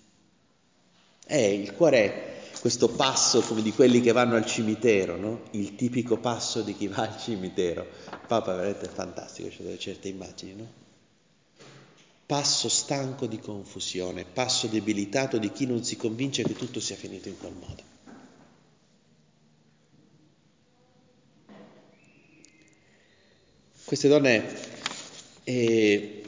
Eh, 1.28 1.54
il 1.54 1.74
cuore 1.74 2.39
questo 2.60 2.90
passo 2.90 3.42
come 3.42 3.62
di 3.62 3.72
quelli 3.72 4.02
che 4.02 4.12
vanno 4.12 4.36
al 4.36 4.46
cimitero, 4.46 5.18
no? 5.18 5.44
il 5.52 5.76
tipico 5.76 6.18
passo 6.18 6.62
di 6.62 6.76
chi 6.76 6.88
va 6.88 7.04
al 7.04 7.18
cimitero. 7.18 7.88
Papa 8.28 8.54
veramente 8.54 8.86
è 8.86 8.90
fantastico, 8.90 9.50
c'è 9.50 9.64
delle 9.64 9.80
certe 9.80 10.08
immagini, 10.08 10.56
no? 10.56 10.88
Passo 12.26 12.70
stanco 12.70 13.26
di 13.26 13.40
confusione, 13.40 14.24
passo 14.24 14.68
debilitato 14.68 15.38
di 15.40 15.52
chi 15.52 15.66
non 15.66 15.84
si 15.84 15.96
convince 15.96 16.44
che 16.44 16.54
tutto 16.54 16.80
sia 16.80 16.96
finito 16.96 17.28
in 17.28 17.38
quel 17.40 17.54
modo. 17.54 17.98
Queste 23.84 24.08
donne 24.08 24.46
eh, 25.44 26.24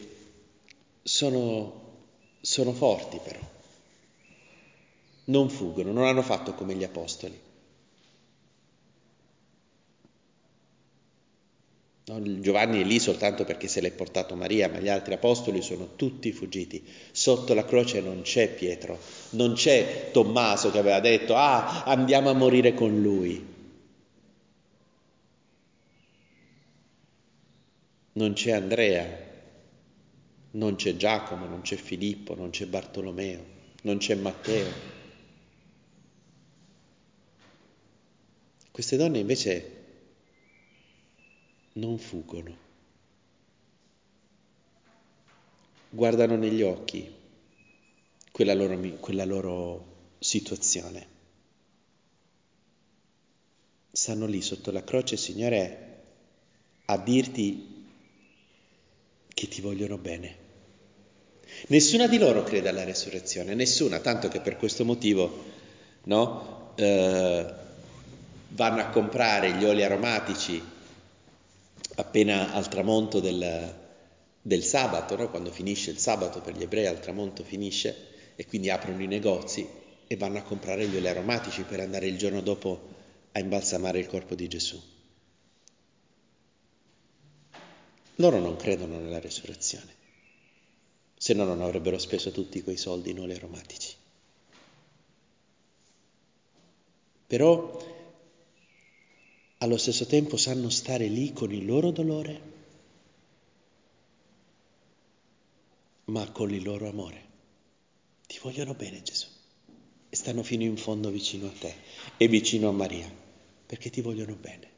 sono, 1.03 1.81
sono 2.41 2.73
forti 2.73 3.19
però 3.23 3.50
non 5.31 5.49
fuggono, 5.49 5.91
non 5.91 6.05
hanno 6.05 6.21
fatto 6.21 6.53
come 6.53 6.75
gli 6.75 6.83
apostoli. 6.83 7.49
Giovanni 12.41 12.81
è 12.81 12.83
lì 12.83 12.99
soltanto 12.99 13.45
perché 13.45 13.69
se 13.69 13.79
l'è 13.79 13.91
portato 13.91 14.35
Maria, 14.35 14.67
ma 14.67 14.79
gli 14.79 14.89
altri 14.89 15.13
apostoli 15.13 15.61
sono 15.61 15.95
tutti 15.95 16.33
fuggiti. 16.33 16.83
Sotto 17.11 17.53
la 17.53 17.63
croce 17.63 18.01
non 18.01 18.21
c'è 18.21 18.49
Pietro, 18.49 18.99
non 19.31 19.53
c'è 19.53 20.09
Tommaso 20.11 20.71
che 20.71 20.79
aveva 20.79 20.99
detto, 20.99 21.35
ah, 21.35 21.83
andiamo 21.85 22.29
a 22.29 22.33
morire 22.33 22.73
con 22.73 23.01
lui. 23.01 23.47
Non 28.13 28.33
c'è 28.33 28.51
Andrea, 28.51 29.07
non 30.51 30.75
c'è 30.75 30.97
Giacomo, 30.97 31.45
non 31.45 31.61
c'è 31.61 31.77
Filippo, 31.77 32.35
non 32.35 32.49
c'è 32.49 32.65
Bartolomeo, 32.65 33.45
non 33.83 33.97
c'è 33.99 34.15
Matteo. 34.15 34.99
Queste 38.71 38.95
donne 38.95 39.19
invece 39.19 39.79
non 41.73 41.97
fuggono, 41.97 42.57
guardano 45.89 46.37
negli 46.37 46.61
occhi 46.61 47.13
quella 48.31 48.53
loro, 48.53 48.79
quella 48.99 49.25
loro 49.25 50.13
situazione. 50.19 51.07
Stanno 53.91 54.25
lì 54.25 54.41
sotto 54.41 54.71
la 54.71 54.83
croce, 54.85 55.17
Signore, 55.17 56.03
a 56.85 56.97
dirti 56.97 57.85
che 59.27 59.47
ti 59.49 59.59
vogliono 59.59 59.97
bene. 59.97 60.37
Nessuna 61.67 62.07
di 62.07 62.17
loro 62.17 62.43
crede 62.43 62.69
alla 62.69 62.85
resurrezione, 62.85 63.53
nessuna, 63.53 63.99
tanto 63.99 64.29
che 64.29 64.39
per 64.39 64.55
questo 64.55 64.85
motivo, 64.85 65.43
no? 66.05 66.73
Eh, 66.75 67.60
vanno 68.53 68.81
a 68.81 68.89
comprare 68.89 69.53
gli 69.53 69.63
oli 69.63 69.83
aromatici 69.83 70.61
appena 71.95 72.53
al 72.53 72.67
tramonto 72.67 73.19
del, 73.19 73.75
del 74.41 74.63
sabato, 74.63 75.15
no? 75.15 75.29
quando 75.29 75.51
finisce 75.51 75.91
il 75.91 75.97
sabato 75.97 76.41
per 76.41 76.55
gli 76.55 76.63
ebrei 76.63 76.87
al 76.87 76.99
tramonto 76.99 77.43
finisce 77.43 78.09
e 78.35 78.45
quindi 78.45 78.69
aprono 78.69 79.01
i 79.01 79.07
negozi 79.07 79.67
e 80.07 80.17
vanno 80.17 80.39
a 80.39 80.43
comprare 80.43 80.87
gli 80.87 80.95
oli 80.95 81.07
aromatici 81.07 81.63
per 81.63 81.79
andare 81.79 82.07
il 82.07 82.17
giorno 82.17 82.41
dopo 82.41 82.89
a 83.33 83.39
imbalsamare 83.39 83.99
il 83.99 84.07
corpo 84.07 84.35
di 84.35 84.47
Gesù. 84.47 84.81
Loro 88.15 88.39
non 88.39 88.55
credono 88.57 88.99
nella 88.99 89.19
resurrezione, 89.19 89.95
se 91.15 91.33
no 91.33 91.45
non 91.45 91.61
avrebbero 91.61 91.97
speso 91.97 92.31
tutti 92.31 92.61
quei 92.61 92.77
soldi 92.77 93.11
in 93.11 93.19
oli 93.19 93.33
aromatici. 93.33 93.95
Però 97.25 97.90
allo 99.61 99.77
stesso 99.77 100.07
tempo 100.07 100.37
sanno 100.37 100.69
stare 100.69 101.07
lì 101.07 101.33
con 101.33 101.51
il 101.53 101.65
loro 101.65 101.91
dolore, 101.91 102.41
ma 106.05 106.31
con 106.31 106.51
il 106.51 106.63
loro 106.63 106.89
amore. 106.89 107.29
Ti 108.25 108.39
vogliono 108.41 108.73
bene 108.73 109.03
Gesù 109.03 109.27
e 110.09 110.15
stanno 110.15 110.41
fino 110.41 110.63
in 110.63 110.77
fondo 110.77 111.09
vicino 111.11 111.47
a 111.47 111.51
te 111.51 111.75
e 112.17 112.27
vicino 112.27 112.69
a 112.69 112.71
Maria, 112.71 113.09
perché 113.67 113.91
ti 113.91 114.01
vogliono 114.01 114.33
bene. 114.35 114.69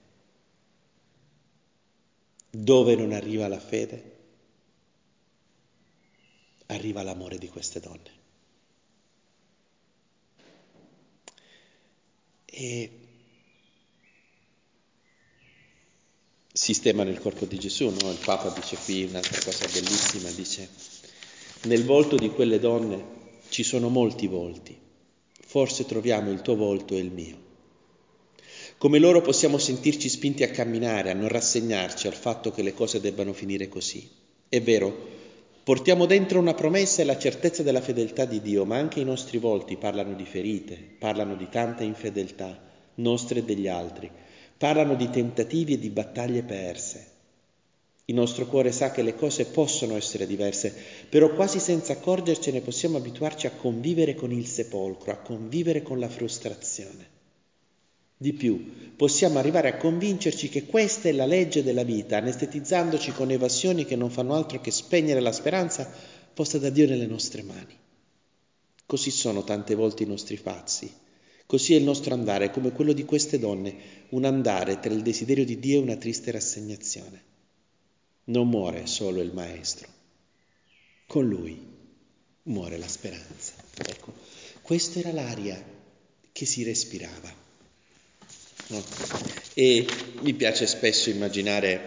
Dove 2.49 2.95
non 2.95 3.13
arriva 3.13 3.47
la 3.47 3.59
fede, 3.59 4.17
arriva 6.67 7.03
l'amore 7.03 7.37
di 7.37 7.47
queste 7.47 7.79
donne. 7.79 8.21
E 12.45 13.02
sistema 16.63 17.03
nel 17.03 17.20
corpo 17.20 17.43
di 17.43 17.60
Gesù, 17.60 17.89
no? 17.89 18.10
il 18.10 18.20
Papa 18.24 18.48
dice 18.58 18.77
qui 18.86 19.03
un'altra 19.03 19.38
cosa 19.43 19.65
bellissima, 19.65 20.29
dice 20.29 20.70
nel 21.63 21.84
volto 21.84 22.15
di 22.15 22.29
quelle 22.29 22.58
donne 22.58 23.03
ci 23.50 23.63
sono 23.63 23.89
molti 23.89 24.27
volti, 24.27 24.74
forse 25.46 25.86
troviamo 25.86 26.32
il 26.32 26.41
tuo 26.41 26.55
volto 26.55 26.96
e 26.96 27.00
il 27.00 27.12
mio. 27.12 27.38
Come 28.77 28.98
loro 28.98 29.20
possiamo 29.20 29.58
sentirci 29.58 30.08
spinti 30.08 30.43
a 30.43 30.51
camminare, 30.51 31.12
a 31.12 31.13
non 31.13 31.27
rassegnarci 31.27 32.08
al 32.08 32.13
fatto 32.13 32.51
che 32.51 32.62
le 32.62 32.74
cose 32.74 33.01
debbano 33.01 33.34
finire 33.34 33.67
così. 33.67 34.10
È 34.48 34.62
vero, 34.62 34.96
portiamo 35.65 36.05
dentro 36.05 36.39
una 36.39 36.53
promessa 36.53 37.01
e 37.01 37.05
la 37.05 37.17
certezza 37.17 37.62
della 37.62 37.82
fedeltà 37.82 38.24
di 38.24 38.39
Dio, 38.39 38.63
ma 38.63 38.77
anche 38.77 39.01
i 39.01 39.05
nostri 39.05 39.38
volti 39.38 39.75
parlano 39.75 40.13
di 40.13 40.25
ferite, 40.25 40.79
parlano 40.98 41.36
di 41.36 41.50
tanta 41.50 41.84
infedeltà, 41.84 42.58
nostre 42.96 43.39
e 43.39 43.43
degli 43.43 43.67
altri, 43.67 44.10
parlano 44.63 44.96
di 44.96 45.10
tentativi 45.10 45.74
e 45.74 45.77
di 45.77 45.89
battaglie 45.89 46.41
perse. 46.41 47.08
Il 48.05 48.15
nostro 48.15 48.46
cuore 48.46 48.72
sa 48.72 48.91
che 48.91 49.01
le 49.01 49.13
cose 49.13 49.43
possono 49.43 49.98
essere 49.98 50.25
diverse, 50.25 50.74
però 51.10 51.34
quasi 51.34 51.60
senza 51.60 51.91
accorgercene 51.91 52.62
possiamo 52.62 52.96
abituarci 52.96 53.46
a 53.46 53.51
convivere 53.51 54.15
con 54.15 54.32
il 54.32 54.48
sepolcro, 54.48 55.12
a 55.12 55.17
convivere 55.17 55.82
con 55.82 56.00
la 56.00 56.08
frustrazione. 56.08 57.10
Di 58.15 58.32
più, 58.32 58.93
possiamo 58.96 59.38
arrivare 59.38 59.67
a 59.67 59.75
convincerci 59.75 60.48
che 60.48 60.65
questa 60.65 61.10
è 61.10 61.12
la 61.12 61.25
legge 61.25 61.62
della 61.62 61.84
vita, 61.84 62.15
anestetizzandoci 62.15 63.12
con 63.12 63.32
evasioni 63.32 63.84
che 63.84 63.98
non 63.98 64.12
fanno 64.12 64.34
altro 64.34 64.62
che 64.62 64.72
spegnere 64.72 65.20
la 65.20 65.34
speranza 65.34 65.91
posta 66.34 66.58
da 66.58 66.70
Dio 66.70 66.88
nelle 66.88 67.05
nostre 67.05 67.43
mani. 67.43 67.77
Così 68.86 69.12
sono 69.12 69.43
tante 69.43 69.75
volte 69.75 70.03
i 70.03 70.08
nostri 70.08 70.38
fazzi, 70.38 70.89
così 71.53 71.75
è 71.75 71.77
il 71.77 71.83
nostro 71.83 72.15
andare, 72.15 72.50
come 72.50 72.72
quello 72.72 72.93
di 72.93 73.05
queste 73.05 73.38
donne, 73.38 73.75
un 74.10 74.25
andare 74.25 74.79
tra 74.79 74.91
il 74.91 75.03
desiderio 75.03 75.45
di 75.45 75.60
Dio 75.60 75.77
e 75.77 75.83
una 75.83 75.98
triste 75.98 76.31
rassegnazione. 76.31 77.22
Non 78.24 78.50
muore 78.50 78.88
solo 78.88 79.22
il 79.22 79.31
Maestro, 79.36 79.88
con 81.05 81.27
lui 81.27 81.55
muore 82.45 82.79
la 82.79 82.88
speranza. 82.88 83.53
Ecco, 83.86 84.13
questa 84.63 84.98
era 84.98 85.12
l'aria 85.12 85.63
che 86.31 86.45
si 86.48 86.63
respirava. 86.63 87.31
No? 88.69 88.83
E 89.53 89.86
mi 90.22 90.33
piace 90.33 90.65
spesso 90.65 91.12
immaginare, 91.12 91.79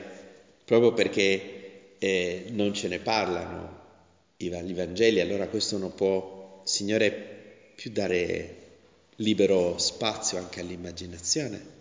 proprio 0.64 0.92
perché 0.92 1.96
eh, 1.98 2.44
non 2.50 2.72
ce 2.72 2.86
ne 2.86 3.00
parlano 3.00 3.80
gli 4.36 4.48
Vangeli, 4.48 5.18
allora 5.18 5.48
questo 5.48 5.76
non 5.76 5.92
può, 5.92 6.62
Signore, 6.64 7.72
più 7.74 7.90
dare 7.90 8.65
libero 9.16 9.78
spazio 9.78 10.38
anche 10.38 10.60
all'immaginazione. 10.60 11.74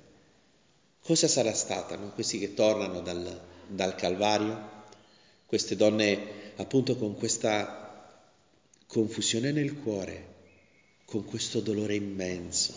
Cosa 1.02 1.28
sarà 1.28 1.54
stata, 1.54 1.96
no? 1.96 2.12
questi 2.12 2.40
che 2.40 2.54
tornano 2.54 3.02
dal, 3.02 3.42
dal 3.68 3.96
Calvario, 3.96 4.74
queste 5.46 5.76
donne 5.76 6.54
appunto 6.56 6.96
con 6.96 7.16
questa 7.16 8.24
confusione 8.88 9.52
nel 9.52 9.76
cuore, 9.76 10.34
con 11.06 11.26
questo 11.26 11.60
dolore 11.60 11.96
immenso, 11.96 12.74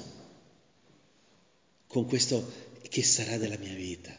con 1.86 2.06
questo 2.06 2.66
che 2.88 3.02
sarà 3.02 3.38
della 3.38 3.58
mia 3.58 3.74
vita. 3.74 4.14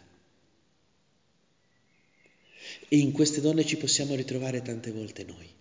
E 2.91 2.97
in 2.97 3.11
queste 3.11 3.41
donne 3.41 3.65
ci 3.65 3.77
possiamo 3.77 4.15
ritrovare 4.15 4.61
tante 4.61 4.91
volte 4.91 5.23
noi. 5.23 5.57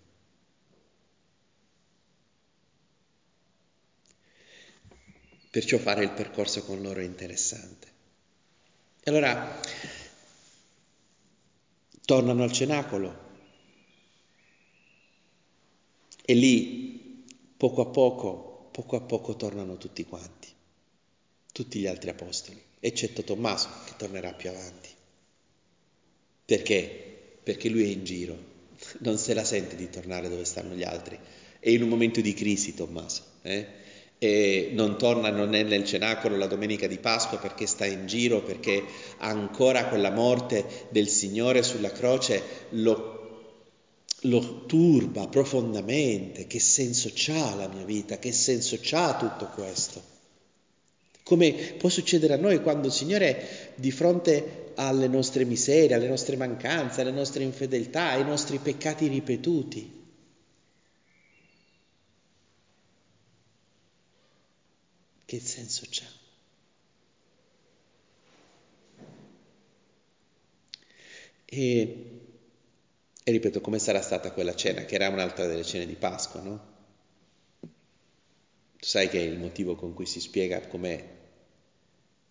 Perciò 5.50 5.78
fare 5.78 6.04
il 6.04 6.10
percorso 6.10 6.62
con 6.62 6.82
loro 6.82 7.00
è 7.00 7.04
interessante. 7.04 7.86
Allora, 9.04 9.60
tornano 12.04 12.42
al 12.42 12.52
cenacolo 12.52 13.26
e 16.24 16.34
lì 16.34 17.24
poco 17.56 17.80
a 17.80 17.86
poco, 17.86 18.68
poco 18.70 18.96
a 18.96 19.00
poco 19.00 19.36
tornano 19.36 19.78
tutti 19.78 20.04
quanti, 20.04 20.48
tutti 21.52 21.78
gli 21.80 21.86
altri 21.86 22.10
apostoli, 22.10 22.62
eccetto 22.80 23.24
Tommaso 23.24 23.68
che 23.86 23.94
tornerà 23.96 24.32
più 24.34 24.50
avanti. 24.50 24.88
Perché? 26.44 27.38
Perché 27.42 27.68
lui 27.68 27.84
è 27.84 27.92
in 27.92 28.04
giro, 28.04 28.38
non 28.98 29.16
se 29.18 29.34
la 29.34 29.44
sente 29.44 29.76
di 29.76 29.88
tornare 29.90 30.28
dove 30.28 30.44
stanno 30.44 30.74
gli 30.74 30.84
altri. 30.84 31.18
È 31.58 31.68
in 31.70 31.82
un 31.82 31.88
momento 31.88 32.20
di 32.20 32.34
crisi 32.34 32.74
Tommaso. 32.74 33.22
Eh? 33.42 33.66
E 34.18 34.70
non 34.72 34.98
torna, 34.98 35.30
non 35.30 35.54
è 35.54 35.62
nel 35.62 35.84
cenacolo 35.84 36.36
la 36.36 36.46
domenica 36.46 36.88
di 36.88 36.98
Pasqua 36.98 37.38
perché 37.38 37.66
sta 37.66 37.86
in 37.86 38.06
giro, 38.06 38.42
perché 38.42 38.82
ancora 39.18 39.86
quella 39.86 40.10
morte 40.10 40.64
del 40.90 41.08
Signore 41.08 41.62
sulla 41.62 41.92
croce 41.92 42.42
lo, 42.70 43.44
lo 44.22 44.64
turba 44.66 45.28
profondamente. 45.28 46.46
Che 46.46 46.58
senso 46.58 47.12
ha 47.32 47.54
la 47.54 47.68
mia 47.68 47.84
vita? 47.84 48.18
Che 48.18 48.32
senso 48.32 48.78
ha 48.92 49.16
tutto 49.16 49.50
questo? 49.54 50.02
Come 51.22 51.52
può 51.52 51.88
succedere 51.88 52.34
a 52.34 52.38
noi 52.38 52.60
quando 52.62 52.88
il 52.88 52.92
Signore 52.92 53.72
di 53.76 53.92
fronte 53.92 54.72
alle 54.76 55.06
nostre 55.08 55.44
miserie, 55.44 55.94
alle 55.94 56.08
nostre 56.08 56.36
mancanze, 56.36 57.02
alle 57.02 57.10
nostre 57.12 57.44
infedeltà, 57.44 58.10
ai 58.10 58.24
nostri 58.24 58.58
peccati 58.58 59.06
ripetuti, 59.06 59.97
Che 65.28 65.40
senso 65.40 65.84
c'ha? 65.90 66.06
E, 71.44 72.20
e 73.24 73.30
ripeto, 73.30 73.60
come 73.60 73.78
sarà 73.78 74.00
stata 74.00 74.32
quella 74.32 74.54
cena, 74.54 74.86
che 74.86 74.94
era 74.94 75.10
un'altra 75.10 75.46
delle 75.46 75.64
cene 75.64 75.84
di 75.84 75.96
Pasqua, 75.96 76.40
no? 76.40 76.76
Tu 77.60 78.86
sai 78.86 79.10
che 79.10 79.18
è 79.18 79.22
il 79.22 79.38
motivo 79.38 79.74
con 79.74 79.92
cui 79.92 80.06
si 80.06 80.18
spiega 80.18 80.66
com'è 80.66 81.16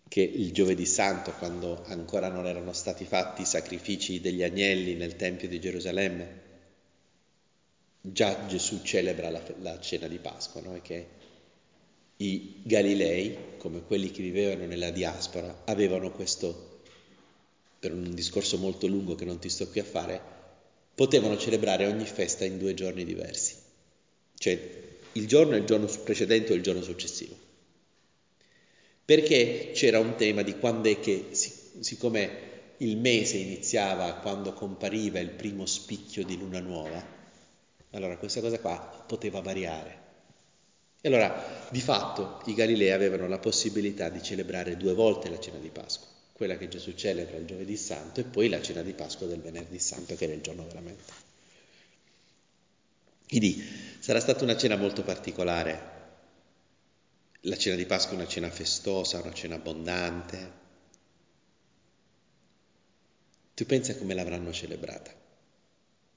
che 0.08 0.20
il 0.20 0.50
giovedì 0.52 0.84
santo, 0.84 1.30
quando 1.34 1.84
ancora 1.84 2.28
non 2.28 2.46
erano 2.46 2.72
stati 2.72 3.04
fatti 3.04 3.42
i 3.42 3.46
sacrifici 3.46 4.20
degli 4.20 4.42
agnelli 4.42 4.94
nel 4.94 5.14
Tempio 5.14 5.46
di 5.46 5.60
Gerusalemme, 5.60 6.42
già 8.00 8.44
Gesù 8.46 8.82
celebra 8.82 9.30
la, 9.30 9.40
la 9.60 9.78
cena 9.78 10.08
di 10.08 10.18
Pasqua, 10.18 10.60
no? 10.62 10.74
E 10.74 10.82
che 10.82 11.18
i 12.20 12.60
Galilei, 12.62 13.56
come 13.58 13.82
quelli 13.82 14.10
che 14.10 14.22
vivevano 14.22 14.66
nella 14.66 14.90
diaspora, 14.90 15.62
avevano 15.66 16.10
questo, 16.10 16.80
per 17.78 17.92
un 17.92 18.14
discorso 18.14 18.58
molto 18.58 18.86
lungo 18.86 19.14
che 19.14 19.24
non 19.24 19.38
ti 19.38 19.48
sto 19.48 19.68
qui 19.68 19.80
a 19.80 19.84
fare, 19.84 20.20
potevano 20.94 21.38
celebrare 21.38 21.86
ogni 21.86 22.06
festa 22.06 22.44
in 22.44 22.58
due 22.58 22.74
giorni 22.74 23.04
diversi, 23.04 23.54
cioè 24.36 24.86
il 25.12 25.26
giorno 25.28 25.54
il 25.54 25.64
giorno 25.64 25.86
precedente 25.86 26.52
o 26.52 26.56
il 26.56 26.62
giorno 26.62 26.82
successivo. 26.82 27.36
Perché 29.04 29.70
c'era 29.72 30.00
un 30.00 30.16
tema 30.16 30.42
di 30.42 30.58
quando 30.58 30.90
è 30.90 30.98
che, 30.98 31.28
siccome 31.32 32.46
il 32.78 32.96
mese 32.96 33.36
iniziava 33.36 34.14
quando 34.14 34.52
compariva 34.52 35.20
il 35.20 35.30
primo 35.30 35.66
spicchio 35.66 36.24
di 36.24 36.36
luna 36.36 36.60
nuova, 36.60 37.16
allora 37.92 38.18
questa 38.18 38.40
cosa 38.40 38.58
qua 38.58 39.04
poteva 39.06 39.40
variare. 39.40 40.06
E 41.00 41.08
allora, 41.08 41.68
di 41.70 41.80
fatto, 41.80 42.42
i 42.46 42.54
Galilei 42.54 42.90
avevano 42.90 43.28
la 43.28 43.38
possibilità 43.38 44.08
di 44.08 44.20
celebrare 44.20 44.76
due 44.76 44.94
volte 44.94 45.30
la 45.30 45.38
cena 45.38 45.58
di 45.58 45.68
Pasqua, 45.68 46.08
quella 46.32 46.56
che 46.56 46.66
Gesù 46.66 46.92
celebra 46.94 47.36
il 47.36 47.46
giovedì 47.46 47.76
santo 47.76 48.18
e 48.18 48.24
poi 48.24 48.48
la 48.48 48.60
cena 48.60 48.82
di 48.82 48.94
Pasqua 48.94 49.26
del 49.26 49.40
venerdì 49.40 49.78
santo, 49.78 50.16
che 50.16 50.24
era 50.24 50.32
il 50.32 50.40
giorno 50.40 50.66
veramente. 50.66 51.26
Quindi 53.28 53.62
sarà 54.00 54.18
stata 54.18 54.42
una 54.42 54.56
cena 54.56 54.74
molto 54.74 55.04
particolare. 55.04 55.96
La 57.42 57.56
cena 57.56 57.76
di 57.76 57.86
Pasqua 57.86 58.14
è 58.14 58.16
una 58.16 58.26
cena 58.26 58.50
festosa, 58.50 59.20
una 59.20 59.32
cena 59.32 59.54
abbondante. 59.54 60.52
Tu 63.54 63.66
pensa 63.66 63.96
come 63.96 64.14
l'avranno 64.14 64.52
celebrata, 64.52 65.14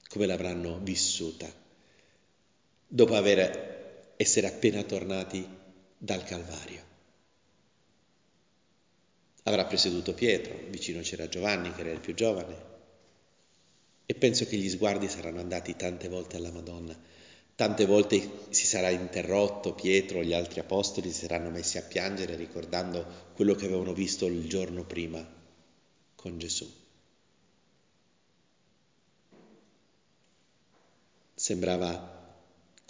come 0.08 0.26
l'avranno 0.26 0.80
vissuta, 0.80 1.48
dopo 2.88 3.14
aver 3.14 3.81
essere 4.16 4.46
appena 4.46 4.82
tornati 4.82 5.46
dal 5.96 6.24
Calvario. 6.24 6.90
Avrà 9.44 9.64
presieduto 9.64 10.14
Pietro, 10.14 10.58
vicino 10.68 11.00
c'era 11.00 11.28
Giovanni 11.28 11.72
che 11.72 11.80
era 11.80 11.90
il 11.90 12.00
più 12.00 12.14
giovane 12.14 12.70
e 14.06 14.14
penso 14.14 14.44
che 14.46 14.56
gli 14.56 14.68
sguardi 14.68 15.08
saranno 15.08 15.40
andati 15.40 15.74
tante 15.74 16.08
volte 16.08 16.36
alla 16.36 16.50
Madonna, 16.50 16.96
tante 17.54 17.86
volte 17.86 18.46
si 18.50 18.66
sarà 18.66 18.90
interrotto 18.90 19.74
Pietro, 19.74 20.22
gli 20.22 20.32
altri 20.32 20.60
apostoli 20.60 21.10
si 21.10 21.20
saranno 21.20 21.50
messi 21.50 21.78
a 21.78 21.82
piangere 21.82 22.36
ricordando 22.36 23.30
quello 23.34 23.54
che 23.54 23.66
avevano 23.66 23.92
visto 23.92 24.26
il 24.26 24.48
giorno 24.48 24.84
prima 24.84 25.26
con 26.14 26.38
Gesù. 26.38 26.70
Sembrava 31.34 32.11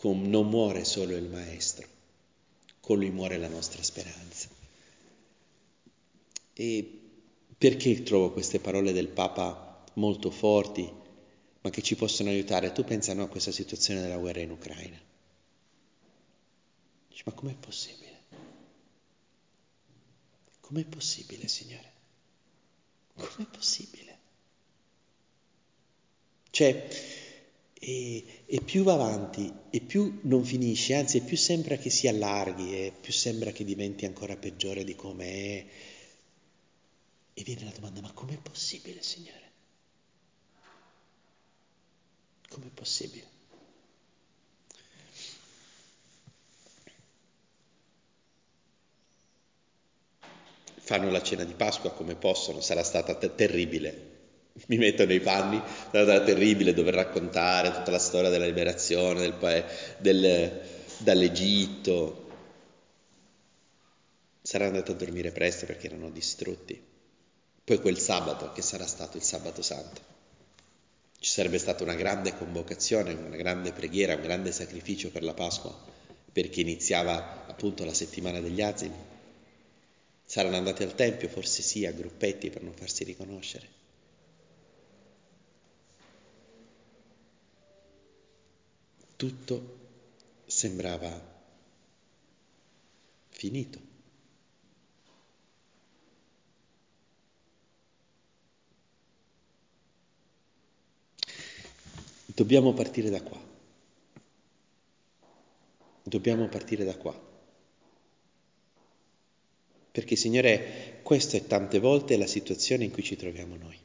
con 0.02 0.20
non 0.22 0.48
muore 0.48 0.84
solo 0.84 1.14
il 1.14 1.28
Maestro, 1.28 1.86
con 2.80 2.98
lui 2.98 3.10
muore 3.10 3.38
la 3.38 3.46
nostra 3.46 3.84
speranza. 3.84 4.48
E 6.52 7.00
perché 7.56 8.02
trovo 8.02 8.32
queste 8.32 8.58
parole 8.58 8.90
del 8.90 9.06
Papa 9.06 9.84
molto 9.94 10.32
forti, 10.32 10.92
ma 11.60 11.70
che 11.70 11.82
ci 11.82 11.94
possono 11.94 12.30
aiutare? 12.30 12.72
Tu 12.72 12.82
pensa 12.82 13.14
no, 13.14 13.22
a 13.22 13.28
questa 13.28 13.52
situazione 13.52 14.00
della 14.00 14.16
guerra 14.16 14.40
in 14.40 14.50
Ucraina. 14.50 15.00
ma 17.24 17.32
com'è 17.32 17.54
possibile? 17.54 18.22
Com'è 20.58 20.84
possibile, 20.84 21.46
Signore? 21.46 21.92
Com'è 23.14 23.46
possibile? 23.46 24.18
Cioè, 26.50 26.88
e, 27.84 28.44
e, 28.46 28.60
più 28.60 28.84
va 28.84 28.92
avanti 28.92 29.52
e 29.70 29.80
più 29.80 30.20
non 30.22 30.44
finisce, 30.44 30.94
anzi 30.94 31.20
più 31.22 31.36
sembra 31.36 31.76
che 31.76 31.90
si 31.90 32.06
allarghi 32.06 32.76
e 32.76 32.92
più 32.92 33.12
sembra 33.12 33.50
che 33.50 33.64
diventi 33.64 34.04
ancora 34.04 34.36
peggiore 34.36 34.84
di 34.84 34.94
come 34.94 35.26
è. 35.26 35.66
E 37.34 37.42
viene 37.42 37.64
la 37.64 37.72
domanda, 37.74 38.00
ma 38.00 38.12
com'è 38.12 38.38
possibile, 38.38 39.02
Signore? 39.02 39.50
Com'è 42.48 42.68
possibile? 42.68 43.26
Fanno 50.76 51.10
la 51.10 51.22
cena 51.22 51.42
di 51.42 51.54
Pasqua 51.54 51.90
come 51.92 52.14
possono, 52.14 52.60
sarà 52.60 52.84
stata 52.84 53.16
te- 53.16 53.34
terribile, 53.34 54.11
mi 54.68 54.76
metto 54.76 55.06
nei 55.06 55.20
panni, 55.20 55.60
sarà 55.90 56.20
terribile 56.20 56.74
dover 56.74 56.94
raccontare 56.94 57.72
tutta 57.72 57.90
la 57.90 57.98
storia 57.98 58.30
della 58.30 58.46
liberazione 58.46 59.20
del, 59.20 59.64
del, 59.98 60.60
dall'Egitto. 60.98 62.20
Sarà 64.42 64.66
andato 64.66 64.92
a 64.92 64.96
dormire 64.96 65.30
presto 65.30 65.66
perché 65.66 65.86
erano 65.86 66.10
distrutti. 66.10 66.80
Poi 67.64 67.78
quel 67.80 67.98
sabato, 67.98 68.52
che 68.52 68.62
sarà 68.62 68.86
stato 68.86 69.16
il 69.16 69.22
sabato 69.22 69.62
santo, 69.62 70.00
ci 71.20 71.30
sarebbe 71.30 71.58
stata 71.58 71.84
una 71.84 71.94
grande 71.94 72.36
convocazione, 72.36 73.12
una 73.12 73.36
grande 73.36 73.72
preghiera, 73.72 74.16
un 74.16 74.22
grande 74.22 74.50
sacrificio 74.50 75.10
per 75.10 75.22
la 75.22 75.34
Pasqua, 75.34 75.72
perché 76.32 76.60
iniziava 76.60 77.46
appunto 77.46 77.84
la 77.84 77.94
settimana 77.94 78.40
degli 78.40 78.60
asini. 78.60 79.10
Saranno 80.24 80.56
andati 80.56 80.82
al 80.82 80.96
Tempio, 80.96 81.28
forse 81.28 81.62
sì, 81.62 81.86
a 81.86 81.92
gruppetti 81.92 82.50
per 82.50 82.62
non 82.62 82.74
farsi 82.74 83.04
riconoscere. 83.04 83.81
Tutto 89.22 89.78
sembrava 90.46 91.08
finito. 93.28 93.80
Dobbiamo 102.26 102.72
partire 102.72 103.10
da 103.10 103.22
qua. 103.22 103.40
Dobbiamo 106.02 106.48
partire 106.48 106.82
da 106.82 106.96
qua. 106.96 107.16
Perché, 109.92 110.16
Signore, 110.16 110.98
questa 111.04 111.36
è 111.36 111.46
tante 111.46 111.78
volte 111.78 112.16
la 112.16 112.26
situazione 112.26 112.82
in 112.82 112.90
cui 112.90 113.04
ci 113.04 113.14
troviamo 113.14 113.54
noi. 113.54 113.78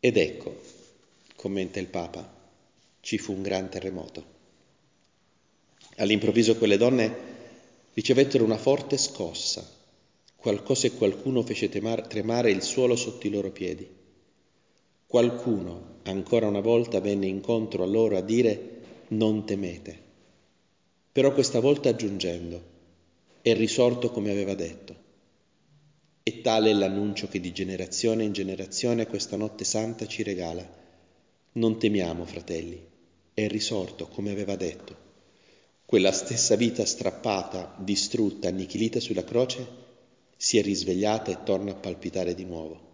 Ed 0.00 0.16
ecco, 0.16 0.73
commenta 1.44 1.78
il 1.78 1.88
Papa, 1.88 2.26
ci 3.00 3.18
fu 3.18 3.34
un 3.34 3.42
gran 3.42 3.68
terremoto. 3.68 4.24
All'improvviso 5.96 6.56
quelle 6.56 6.78
donne 6.78 7.14
ricevettero 7.92 8.44
una 8.44 8.56
forte 8.56 8.96
scossa, 8.96 9.70
qualcosa 10.36 10.86
e 10.86 10.92
qualcuno 10.92 11.42
fece 11.42 11.68
tremare 11.68 12.50
il 12.50 12.62
suolo 12.62 12.96
sotto 12.96 13.26
i 13.26 13.30
loro 13.30 13.50
piedi. 13.50 13.86
Qualcuno, 15.06 15.98
ancora 16.04 16.46
una 16.46 16.60
volta, 16.60 16.98
venne 17.00 17.26
incontro 17.26 17.82
a 17.82 17.86
loro 17.86 18.16
a 18.16 18.22
dire 18.22 18.80
non 19.08 19.44
temete, 19.44 19.98
però 21.12 21.34
questa 21.34 21.60
volta 21.60 21.90
aggiungendo, 21.90 22.62
è 23.42 23.52
risorto 23.54 24.08
come 24.08 24.30
aveva 24.30 24.54
detto. 24.54 24.96
E 26.22 26.40
tale 26.40 26.70
è 26.70 26.72
l'annuncio 26.72 27.28
che 27.28 27.38
di 27.38 27.52
generazione 27.52 28.24
in 28.24 28.32
generazione 28.32 29.06
questa 29.06 29.36
notte 29.36 29.64
santa 29.64 30.06
ci 30.06 30.22
regala 30.22 30.80
non 31.56 31.78
temiamo, 31.78 32.24
fratelli, 32.24 32.80
è 33.32 33.46
risorto 33.46 34.08
come 34.08 34.32
aveva 34.32 34.56
detto. 34.56 35.02
Quella 35.86 36.10
stessa 36.10 36.56
vita 36.56 36.84
strappata, 36.84 37.76
distrutta, 37.78 38.48
annichilita 38.48 38.98
sulla 38.98 39.22
croce, 39.22 39.82
si 40.36 40.58
è 40.58 40.62
risvegliata 40.62 41.30
e 41.30 41.42
torna 41.44 41.70
a 41.70 41.76
palpitare 41.76 42.34
di 42.34 42.44
nuovo. 42.44 42.92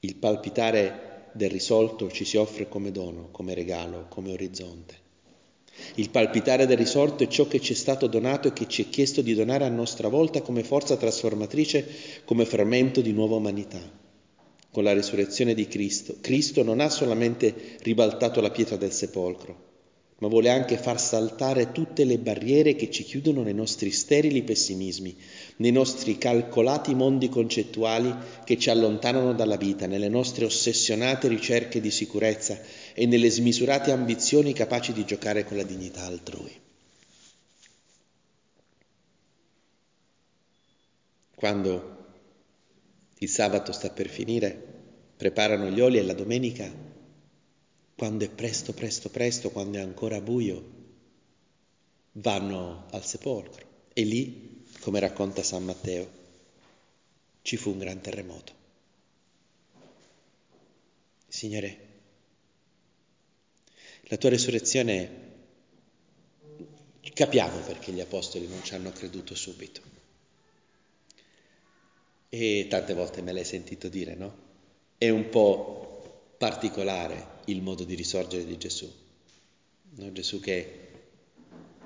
Il 0.00 0.16
palpitare 0.16 1.30
del 1.32 1.48
risolto 1.48 2.10
ci 2.10 2.26
si 2.26 2.36
offre 2.36 2.68
come 2.68 2.90
dono, 2.90 3.30
come 3.30 3.54
regalo, 3.54 4.06
come 4.10 4.32
orizzonte. 4.32 5.04
Il 5.94 6.10
palpitare 6.10 6.66
del 6.66 6.76
risorto 6.76 7.22
è 7.22 7.28
ciò 7.28 7.48
che 7.48 7.60
ci 7.60 7.72
è 7.72 7.76
stato 7.76 8.06
donato 8.06 8.48
e 8.48 8.52
che 8.52 8.68
ci 8.68 8.84
è 8.84 8.88
chiesto 8.90 9.22
di 9.22 9.34
donare 9.34 9.64
a 9.64 9.70
nostra 9.70 10.08
volta 10.08 10.42
come 10.42 10.62
forza 10.62 10.96
trasformatrice, 10.96 11.86
come 12.24 12.44
fermento 12.44 13.00
di 13.00 13.12
nuova 13.12 13.36
umanità 13.36 14.04
con 14.76 14.84
la 14.84 14.92
risurrezione 14.92 15.54
di 15.54 15.68
Cristo, 15.68 16.16
Cristo 16.20 16.62
non 16.62 16.80
ha 16.80 16.90
solamente 16.90 17.78
ribaltato 17.80 18.42
la 18.42 18.50
pietra 18.50 18.76
del 18.76 18.92
sepolcro, 18.92 19.64
ma 20.18 20.28
vuole 20.28 20.50
anche 20.50 20.76
far 20.76 21.00
saltare 21.00 21.72
tutte 21.72 22.04
le 22.04 22.18
barriere 22.18 22.76
che 22.76 22.90
ci 22.90 23.02
chiudono 23.02 23.42
nei 23.42 23.54
nostri 23.54 23.90
sterili 23.90 24.42
pessimismi, 24.42 25.16
nei 25.56 25.72
nostri 25.72 26.18
calcolati 26.18 26.94
mondi 26.94 27.30
concettuali 27.30 28.14
che 28.44 28.58
ci 28.58 28.68
allontanano 28.68 29.32
dalla 29.32 29.56
vita, 29.56 29.86
nelle 29.86 30.10
nostre 30.10 30.44
ossessionate 30.44 31.26
ricerche 31.26 31.80
di 31.80 31.90
sicurezza 31.90 32.60
e 32.92 33.06
nelle 33.06 33.30
smisurate 33.30 33.92
ambizioni 33.92 34.52
capaci 34.52 34.92
di 34.92 35.06
giocare 35.06 35.44
con 35.44 35.56
la 35.56 35.62
dignità 35.62 36.04
altrui. 36.04 36.52
Quando 41.34 41.95
il 43.18 43.28
sabato 43.28 43.72
sta 43.72 43.90
per 43.90 44.08
finire, 44.08 44.74
preparano 45.16 45.70
gli 45.70 45.80
oli 45.80 45.98
e 45.98 46.02
la 46.02 46.12
domenica, 46.12 46.70
quando 47.94 48.24
è 48.24 48.28
presto, 48.28 48.74
presto, 48.74 49.08
presto, 49.08 49.50
quando 49.50 49.78
è 49.78 49.80
ancora 49.80 50.20
buio, 50.20 50.74
vanno 52.12 52.86
al 52.90 53.04
sepolcro. 53.04 53.64
E 53.94 54.02
lì, 54.02 54.64
come 54.80 55.00
racconta 55.00 55.42
San 55.42 55.64
Matteo, 55.64 56.24
ci 57.40 57.56
fu 57.56 57.70
un 57.70 57.78
gran 57.78 58.00
terremoto. 58.00 58.52
Signore, 61.26 61.78
la 64.08 64.16
tua 64.18 64.28
resurrezione 64.28 65.24
capiamo 67.14 67.60
perché 67.60 67.92
gli 67.92 68.00
apostoli 68.00 68.46
non 68.46 68.62
ci 68.62 68.74
hanno 68.74 68.92
creduto 68.92 69.34
subito. 69.34 69.95
E 72.28 72.66
tante 72.68 72.94
volte 72.94 73.22
me 73.22 73.32
l'hai 73.32 73.44
sentito 73.44 73.88
dire, 73.88 74.14
no? 74.14 74.44
È 74.98 75.08
un 75.08 75.28
po' 75.28 76.34
particolare 76.38 77.34
il 77.46 77.62
modo 77.62 77.84
di 77.84 77.94
risorgere 77.94 78.44
di 78.44 78.58
Gesù. 78.58 78.90
No? 79.96 80.12
Gesù 80.12 80.40
che 80.40 80.80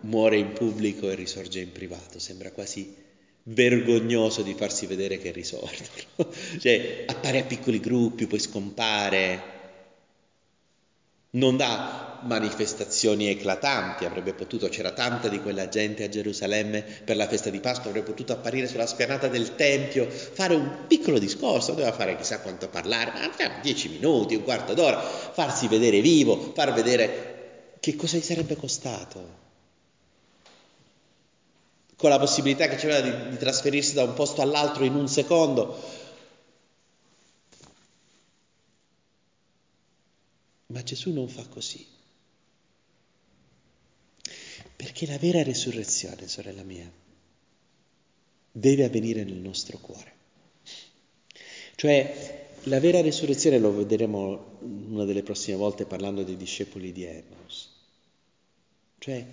muore 0.00 0.38
in 0.38 0.52
pubblico 0.52 1.10
e 1.10 1.14
risorge 1.14 1.60
in 1.60 1.72
privato, 1.72 2.18
sembra 2.18 2.52
quasi 2.52 2.94
vergognoso 3.44 4.42
di 4.42 4.54
farsi 4.54 4.86
vedere 4.86 5.18
che 5.18 5.30
è 5.30 5.32
risorto. 5.32 5.84
No? 6.16 6.28
Cioè, 6.58 7.04
appare 7.06 7.40
a 7.40 7.44
piccoli 7.44 7.80
gruppi, 7.80 8.26
poi 8.26 8.38
scompare, 8.38 9.42
non 11.30 11.56
dà 11.56 12.09
manifestazioni 12.22 13.28
eclatanti, 13.28 14.04
avrebbe 14.04 14.32
potuto, 14.34 14.68
c'era 14.68 14.92
tanta 14.92 15.28
di 15.28 15.40
quella 15.40 15.68
gente 15.68 16.04
a 16.04 16.08
Gerusalemme 16.08 16.82
per 17.04 17.16
la 17.16 17.26
festa 17.26 17.50
di 17.50 17.60
Pasqua, 17.60 17.90
avrebbe 17.90 18.06
potuto 18.06 18.32
apparire 18.32 18.66
sulla 18.66 18.86
spianata 18.86 19.28
del 19.28 19.54
Tempio, 19.54 20.08
fare 20.08 20.54
un 20.54 20.86
piccolo 20.86 21.18
discorso, 21.18 21.72
doveva 21.72 21.92
fare 21.92 22.16
chissà 22.16 22.40
quanto 22.40 22.68
parlare, 22.68 23.12
ma 23.12 23.60
dieci 23.62 23.88
minuti, 23.88 24.34
un 24.34 24.44
quarto 24.44 24.74
d'ora, 24.74 25.00
farsi 25.00 25.68
vedere 25.68 26.00
vivo, 26.00 26.52
far 26.54 26.72
vedere 26.72 27.76
che 27.80 27.96
cosa 27.96 28.16
gli 28.16 28.22
sarebbe 28.22 28.56
costato. 28.56 29.38
Con 31.96 32.10
la 32.10 32.18
possibilità 32.18 32.66
che 32.68 32.76
c'era 32.76 33.00
di, 33.00 33.30
di 33.30 33.36
trasferirsi 33.36 33.94
da 33.94 34.04
un 34.04 34.14
posto 34.14 34.40
all'altro 34.40 34.84
in 34.84 34.94
un 34.94 35.06
secondo, 35.06 35.98
Ma 40.70 40.82
Gesù 40.82 41.12
non 41.12 41.28
fa 41.28 41.44
così. 41.48 41.84
Perché 44.80 45.04
la 45.04 45.18
vera 45.18 45.42
risurrezione, 45.42 46.26
sorella 46.26 46.62
mia, 46.62 46.90
deve 48.50 48.84
avvenire 48.84 49.24
nel 49.24 49.36
nostro 49.36 49.76
cuore. 49.76 50.12
Cioè, 51.74 52.48
la 52.62 52.80
vera 52.80 53.02
risurrezione 53.02 53.58
lo 53.58 53.74
vedremo 53.74 54.56
una 54.60 55.04
delle 55.04 55.22
prossime 55.22 55.58
volte 55.58 55.84
parlando 55.84 56.22
dei 56.22 56.38
discepoli 56.38 56.92
di 56.92 57.04
Emmaus. 57.04 57.70
Cioè, 58.96 59.26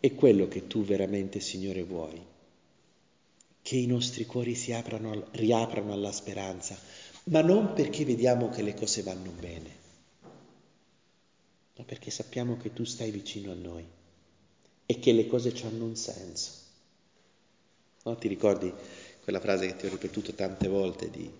è 0.00 0.14
quello 0.14 0.48
che 0.48 0.66
tu 0.66 0.82
veramente, 0.82 1.40
Signore, 1.40 1.82
vuoi. 1.82 2.18
Che 3.60 3.76
i 3.76 3.86
nostri 3.86 4.24
cuori 4.24 4.54
si 4.54 4.72
aprano, 4.72 5.28
riaprano 5.32 5.92
alla 5.92 6.10
speranza, 6.10 6.74
ma 7.24 7.42
non 7.42 7.74
perché 7.74 8.06
vediamo 8.06 8.48
che 8.48 8.62
le 8.62 8.72
cose 8.72 9.02
vanno 9.02 9.30
bene, 9.30 9.70
ma 11.76 11.84
perché 11.84 12.10
sappiamo 12.10 12.56
che 12.56 12.72
tu 12.72 12.84
stai 12.84 13.10
vicino 13.10 13.52
a 13.52 13.54
noi 13.54 13.96
e 14.90 14.98
che 15.00 15.12
le 15.12 15.26
cose 15.26 15.52
hanno 15.64 15.84
un 15.84 15.96
senso. 15.96 16.50
No? 18.04 18.16
Ti 18.16 18.26
ricordi 18.26 18.72
quella 19.22 19.38
frase 19.38 19.66
che 19.66 19.76
ti 19.76 19.84
ho 19.84 19.90
ripetuto 19.90 20.32
tante 20.32 20.66
volte 20.66 21.10
di, 21.10 21.30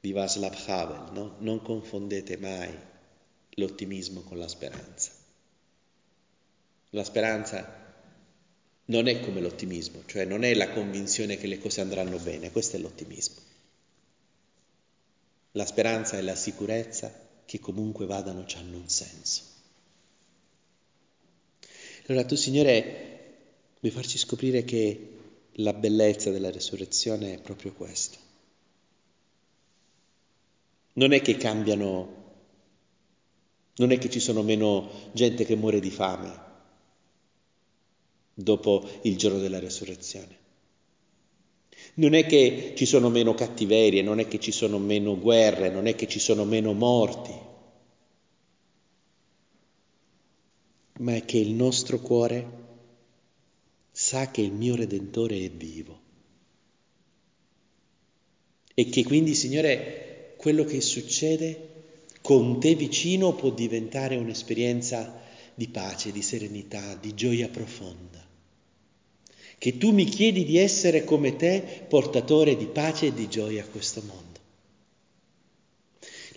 di 0.00 0.10
Václav 0.10 0.60
Havel, 0.66 1.12
no? 1.12 1.36
Non 1.38 1.62
confondete 1.62 2.36
mai 2.36 2.76
l'ottimismo 3.50 4.22
con 4.22 4.38
la 4.38 4.48
speranza. 4.48 5.12
La 6.90 7.04
speranza 7.04 7.94
non 8.86 9.06
è 9.06 9.20
come 9.20 9.40
l'ottimismo, 9.40 10.02
cioè 10.06 10.24
non 10.24 10.42
è 10.42 10.52
la 10.54 10.70
convinzione 10.70 11.36
che 11.36 11.46
le 11.46 11.60
cose 11.60 11.80
andranno 11.80 12.18
bene, 12.18 12.50
questo 12.50 12.74
è 12.74 12.80
l'ottimismo. 12.80 13.40
La 15.52 15.64
speranza 15.64 16.18
è 16.18 16.22
la 16.22 16.34
sicurezza 16.34 17.12
che 17.44 17.60
comunque 17.60 18.06
vadano 18.06 18.44
hanno 18.56 18.78
un 18.78 18.88
senso. 18.88 19.49
Allora 22.10 22.26
tu 22.26 22.34
Signore 22.34 23.08
vuoi 23.78 23.92
farci 23.92 24.18
scoprire 24.18 24.64
che 24.64 25.10
la 25.52 25.72
bellezza 25.72 26.32
della 26.32 26.50
resurrezione 26.50 27.34
è 27.34 27.40
proprio 27.40 27.72
questo. 27.72 28.18
Non 30.94 31.12
è 31.12 31.22
che 31.22 31.36
cambiano, 31.36 32.14
non 33.76 33.92
è 33.92 33.98
che 33.98 34.10
ci 34.10 34.18
sono 34.18 34.42
meno 34.42 34.90
gente 35.12 35.44
che 35.44 35.54
muore 35.54 35.78
di 35.78 35.90
fame, 35.90 36.40
dopo 38.34 38.88
il 39.02 39.16
giorno 39.16 39.38
della 39.38 39.60
resurrezione. 39.60 40.38
Non 41.94 42.14
è 42.14 42.26
che 42.26 42.72
ci 42.76 42.86
sono 42.86 43.08
meno 43.08 43.34
cattiverie, 43.34 44.02
non 44.02 44.18
è 44.18 44.26
che 44.26 44.40
ci 44.40 44.50
sono 44.50 44.78
meno 44.78 45.16
guerre, 45.16 45.70
non 45.70 45.86
è 45.86 45.94
che 45.94 46.08
ci 46.08 46.18
sono 46.18 46.44
meno 46.44 46.72
morti, 46.72 47.49
ma 51.00 51.14
è 51.14 51.24
che 51.24 51.38
il 51.38 51.52
nostro 51.52 51.98
cuore 52.00 52.58
sa 53.92 54.30
che 54.30 54.40
il 54.40 54.52
mio 54.52 54.74
Redentore 54.74 55.36
è 55.36 55.50
vivo. 55.50 56.00
E 58.74 58.88
che 58.88 59.04
quindi, 59.04 59.34
Signore, 59.34 60.34
quello 60.36 60.64
che 60.64 60.80
succede 60.80 61.68
con 62.22 62.60
te 62.60 62.74
vicino 62.74 63.34
può 63.34 63.50
diventare 63.50 64.16
un'esperienza 64.16 65.20
di 65.54 65.68
pace, 65.68 66.12
di 66.12 66.22
serenità, 66.22 66.94
di 66.94 67.14
gioia 67.14 67.48
profonda 67.48 68.28
che 69.60 69.76
tu 69.76 69.92
mi 69.92 70.06
chiedi 70.06 70.46
di 70.46 70.56
essere 70.56 71.04
come 71.04 71.36
te, 71.36 71.84
portatore 71.86 72.56
di 72.56 72.64
pace 72.64 73.08
e 73.08 73.12
di 73.12 73.28
gioia 73.28 73.62
a 73.62 73.66
questo 73.66 74.00
mondo. 74.06 74.40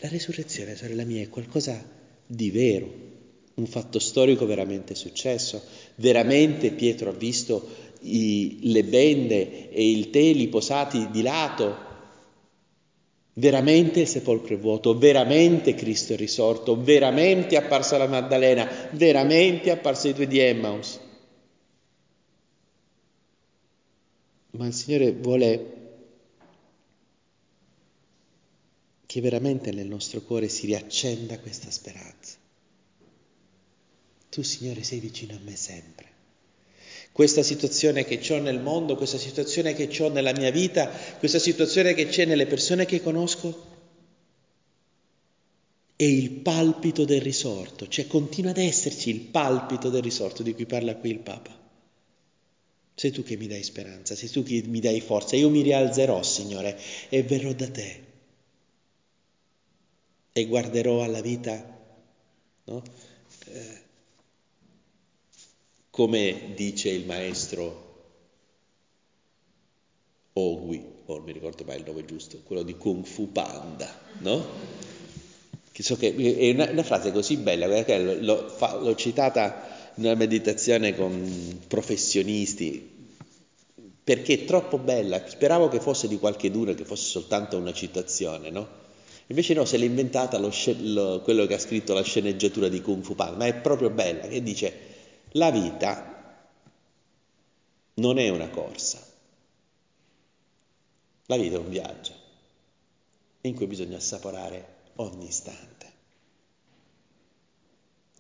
La 0.02 0.10
resurrezione, 0.10 0.76
sorella 0.76 1.06
mia, 1.06 1.22
è 1.22 1.30
qualcosa 1.30 1.82
di 2.26 2.52
vero, 2.52 3.13
un 3.56 3.66
fatto 3.66 4.00
storico 4.00 4.46
veramente 4.46 4.96
successo. 4.96 5.62
Veramente 5.96 6.72
Pietro 6.72 7.10
ha 7.10 7.14
visto 7.14 7.68
i, 8.02 8.60
le 8.64 8.84
bende 8.84 9.70
e 9.70 9.92
il 9.92 10.10
teli 10.10 10.48
posati 10.48 11.10
di 11.12 11.22
lato. 11.22 11.92
Veramente 13.36 14.02
il 14.02 14.08
sepolcro 14.08 14.56
è 14.56 14.60
vuoto, 14.60 14.98
veramente 14.98 15.74
Cristo 15.74 16.14
è 16.14 16.16
risorto, 16.16 16.80
veramente 16.80 17.56
è 17.56 17.60
apparsa 17.60 17.98
la 17.98 18.08
Maddalena, 18.08 18.70
veramente 18.92 19.70
è 19.70 19.74
apparso 19.74 20.08
i 20.08 20.14
due 20.14 20.28
di 20.28 20.38
Emmaus. 20.38 21.00
ma 24.54 24.68
il 24.68 24.74
Signore 24.74 25.12
vuole 25.14 25.82
che 29.06 29.22
veramente 29.22 29.72
nel 29.72 29.88
nostro 29.88 30.22
cuore 30.22 30.48
si 30.48 30.66
riaccenda 30.66 31.40
questa 31.40 31.72
speranza. 31.72 32.38
Tu, 34.34 34.42
Signore, 34.42 34.82
sei 34.82 34.98
vicino 34.98 35.36
a 35.36 35.40
me 35.44 35.56
sempre. 35.56 36.08
Questa 37.12 37.44
situazione 37.44 38.04
che 38.04 38.20
ho 38.34 38.40
nel 38.40 38.60
mondo, 38.60 38.96
questa 38.96 39.20
situazione 39.20 39.76
che 39.76 39.88
ho 40.02 40.10
nella 40.10 40.32
mia 40.32 40.50
vita, 40.50 40.90
questa 41.20 41.38
situazione 41.38 41.94
che 41.94 42.08
c'è 42.08 42.26
nelle 42.26 42.48
persone 42.48 42.86
che 42.86 43.00
conosco, 43.00 43.66
è 45.96 46.04
il 46.04 46.32
palpito 46.32 47.06
del 47.06 47.22
risorto, 47.22 47.88
cioè 47.88 48.08
continua 48.08 48.50
ad 48.50 48.58
esserci 48.58 49.12
il 49.12 49.20
palpito 49.20 49.92
del 49.92 50.02
risorto 50.02 50.42
di 50.42 50.56
cui 50.56 50.66
parla 50.66 50.96
qui 50.96 51.12
il 51.12 51.20
Papa. 51.20 51.56
Sei 52.96 53.12
tu 53.12 53.22
che 53.22 53.38
mi 53.38 53.46
dai 53.46 53.62
speranza, 53.62 54.16
sei 54.16 54.32
tu 54.32 54.42
che 54.42 54.64
mi 54.66 54.80
dai 54.80 55.00
forza. 55.00 55.36
Io 55.36 55.52
mi 55.52 55.62
rialzerò, 55.62 56.24
Signore, 56.24 56.80
e 57.10 57.22
verrò 57.22 57.54
da 57.54 57.70
te. 57.70 58.04
E 60.34 60.46
guarderò 60.48 61.04
alla 61.04 61.22
vita, 61.22 61.80
no? 62.64 62.84
eh, 63.46 63.83
come 65.94 66.54
dice 66.56 66.90
il 66.90 67.06
maestro 67.06 67.82
Ogui, 70.34 70.84
o 71.06 71.14
non 71.18 71.24
mi 71.24 71.32
ricordo 71.32 71.64
mai 71.66 71.78
il 71.78 71.84
nome 71.86 72.04
giusto, 72.04 72.40
quello 72.44 72.64
di 72.64 72.76
Kung 72.76 73.06
Fu 73.06 73.32
Panda, 73.32 73.88
no? 74.22 74.44
Che 75.72 75.84
so 75.84 75.96
che 75.96 76.16
è 76.16 76.50
una, 76.50 76.72
una 76.72 76.82
frase 76.82 77.12
così 77.12 77.38
bella, 77.38 77.68
l'ho, 77.68 78.56
l'ho 78.80 78.96
citata 78.96 79.92
una 79.98 80.16
meditazione 80.16 80.96
con 80.96 81.62
professionisti, 81.68 82.90
perché 84.04 84.34
è 84.34 84.46
troppo 84.46 84.80
bella, 84.80 85.22
speravo 85.28 85.68
che 85.68 85.80
fosse 85.80 86.08
di 86.08 86.18
qualche 86.18 86.50
dura, 86.50 86.74
che 86.74 86.86
fosse 86.86 87.08
soltanto 87.08 87.56
una 87.56 87.72
citazione, 87.72 88.50
no? 88.50 88.68
Invece 89.28 89.54
no, 89.54 89.64
se 89.66 89.78
l'è 89.78 89.86
inventata 89.86 90.40
lo, 90.40 90.52
lo, 90.80 91.22
quello 91.22 91.46
che 91.46 91.54
ha 91.54 91.60
scritto 91.60 91.94
la 91.94 92.02
sceneggiatura 92.02 92.68
di 92.68 92.82
Kung 92.82 93.04
Fu 93.04 93.14
Panda, 93.14 93.38
ma 93.38 93.46
è 93.46 93.54
proprio 93.54 93.92
bella, 93.92 94.28
che 94.28 94.42
dice, 94.42 94.93
la 95.34 95.50
vita 95.50 96.12
non 97.96 98.18
è 98.20 98.30
una 98.30 98.50
corsa, 98.50 99.04
la 101.26 101.38
vita 101.38 101.56
è 101.56 101.60
un 101.60 101.70
viaggio 101.70 102.14
in 103.42 103.56
cui 103.56 103.66
bisogna 103.66 103.98
assaporare 103.98 104.82
ogni 104.96 105.28
istante. 105.28 105.92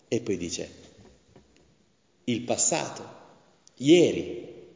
E 0.07 0.21
poi 0.21 0.37
dice, 0.37 0.71
il 2.25 2.41
passato, 2.41 3.21
ieri, 3.75 4.75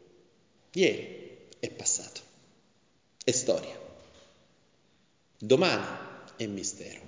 ieri 0.72 1.48
è 1.60 1.70
passato, 1.72 2.22
è 3.24 3.32
storia, 3.32 3.80
domani 5.38 5.86
è 6.36 6.46
mistero, 6.46 7.02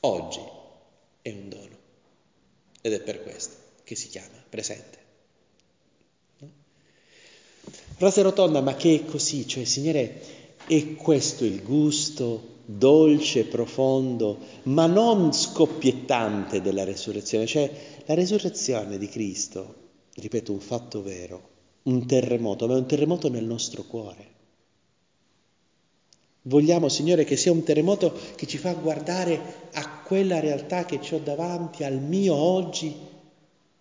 oggi 0.00 0.40
è 1.22 1.30
un 1.30 1.48
dono 1.48 1.75
ed 2.86 2.92
è 2.92 3.00
per 3.00 3.20
questo 3.22 3.56
che 3.82 3.96
si 3.96 4.06
chiama 4.08 4.40
presente. 4.48 4.98
No? 6.38 6.50
Frase 7.96 8.22
rotonda, 8.22 8.60
ma 8.60 8.76
che 8.76 8.94
è 8.94 9.04
così, 9.04 9.46
cioè 9.46 9.64
Signore, 9.64 10.20
è 10.66 10.94
questo 10.94 11.44
il 11.44 11.64
gusto 11.64 12.54
dolce, 12.64 13.44
profondo, 13.44 14.38
ma 14.64 14.86
non 14.86 15.32
scoppiettante 15.32 16.60
della 16.60 16.84
resurrezione, 16.84 17.46
cioè 17.46 17.70
la 18.06 18.14
resurrezione 18.14 18.98
di 18.98 19.08
Cristo, 19.08 19.74
ripeto, 20.14 20.52
un 20.52 20.60
fatto 20.60 21.02
vero, 21.02 21.48
un 21.84 22.06
terremoto, 22.06 22.68
ma 22.68 22.74
è 22.74 22.78
un 22.78 22.86
terremoto 22.86 23.28
nel 23.28 23.44
nostro 23.44 23.82
cuore. 23.82 24.34
Vogliamo, 26.48 26.88
Signore, 26.88 27.24
che 27.24 27.36
sia 27.36 27.50
un 27.50 27.64
terremoto 27.64 28.16
che 28.36 28.46
ci 28.46 28.56
fa 28.56 28.72
guardare 28.72 29.68
a 29.72 30.02
quella 30.02 30.38
realtà 30.38 30.84
che 30.84 31.00
ho 31.10 31.18
davanti, 31.18 31.82
al 31.82 32.00
mio 32.00 32.34
oggi, 32.34 32.94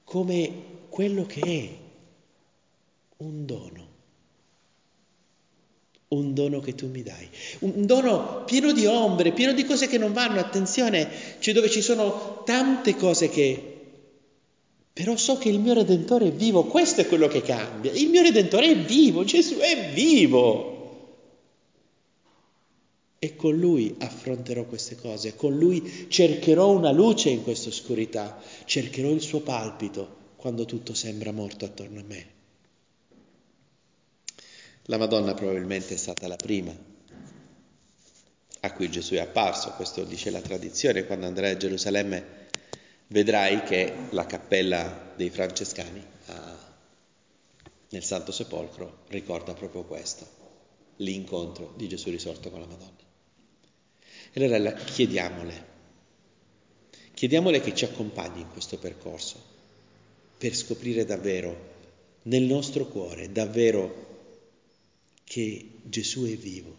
come 0.04 0.52
quello 0.90 1.26
che 1.26 1.42
è, 1.42 1.70
un 3.18 3.46
dono. 3.46 3.94
Un 6.08 6.34
dono 6.34 6.60
che 6.60 6.74
tu 6.74 6.88
mi 6.88 7.04
dai, 7.04 7.28
un 7.60 7.86
dono 7.86 8.44
pieno 8.46 8.72
di 8.72 8.86
ombre, 8.86 9.32
pieno 9.32 9.54
di 9.54 9.64
cose 9.64 9.88
che 9.88 9.98
non 10.00 10.14
vanno, 10.14 10.40
attenzione, 10.40 11.08
cioè 11.40 11.54
dove 11.54 11.70
ci 11.70 11.82
sono 11.82 12.42
tante 12.46 12.96
cose 12.96 13.30
che... 13.30 13.74
Però 14.92 15.16
so 15.18 15.38
che 15.38 15.50
il 15.50 15.60
mio 15.60 15.74
Redentore 15.74 16.28
è 16.28 16.32
vivo, 16.32 16.64
questo 16.64 17.02
è 17.02 17.08
quello 17.08 17.28
che 17.28 17.42
cambia, 17.42 17.92
il 17.92 18.10
mio 18.10 18.24
Redentore 18.24 18.72
è 18.72 18.78
vivo, 18.78 19.24
Gesù 19.24 19.58
è 19.58 19.92
vivo. 19.94 20.75
E 23.18 23.36
con 23.36 23.56
lui 23.58 23.96
affronterò 24.00 24.66
queste 24.66 24.96
cose, 24.96 25.36
con 25.36 25.58
lui 25.58 26.08
cercherò 26.10 26.70
una 26.70 26.92
luce 26.92 27.30
in 27.30 27.44
questa 27.44 27.70
oscurità, 27.70 28.40
cercherò 28.66 29.10
il 29.10 29.22
suo 29.22 29.42
palpito 29.42 30.24
quando 30.36 30.66
tutto 30.66 30.94
sembra 30.94 31.32
morto 31.32 31.66
attorno 31.66 32.00
a 32.00 32.04
me. 32.04 32.34
La 34.84 34.98
Madonna 34.98 35.34
probabilmente 35.34 35.96
è 35.96 35.98
stata 35.98 36.28
la 36.28 36.36
prima 36.36 36.94
a 38.60 38.74
cui 38.74 38.90
Gesù 38.90 39.14
è 39.14 39.20
apparso, 39.20 39.72
questo 39.72 40.04
dice 40.04 40.30
la 40.30 40.42
tradizione, 40.42 41.06
quando 41.06 41.26
andrai 41.26 41.52
a 41.52 41.58
Gerusalemme 41.58 42.48
vedrai 43.08 43.64
che 43.64 43.94
la 44.12 44.26
cappella 44.26 45.14
dei 45.16 45.30
francescani 45.30 46.04
a, 46.28 46.74
nel 47.90 48.04
Santo 48.04 48.32
Sepolcro 48.32 49.04
ricorda 49.10 49.54
proprio 49.54 49.84
questo, 49.84 50.28
l'incontro 50.98 51.74
di 51.76 51.88
Gesù 51.88 52.10
risorto 52.10 52.50
con 52.50 52.60
la 52.60 52.66
Madonna. 52.66 53.05
E 54.38 54.44
allora 54.44 54.74
chiediamole, 54.74 55.66
Chiediamole 57.16 57.62
che 57.62 57.74
ci 57.74 57.86
accompagni 57.86 58.42
in 58.42 58.50
questo 58.52 58.78
percorso 58.78 59.42
per 60.38 60.54
scoprire 60.54 61.06
davvero 61.06 61.74
nel 62.24 62.44
nostro 62.44 62.88
cuore, 62.88 63.32
davvero 63.32 64.44
che 65.24 65.70
Gesù 65.84 66.26
è 66.26 66.36
vivo, 66.36 66.76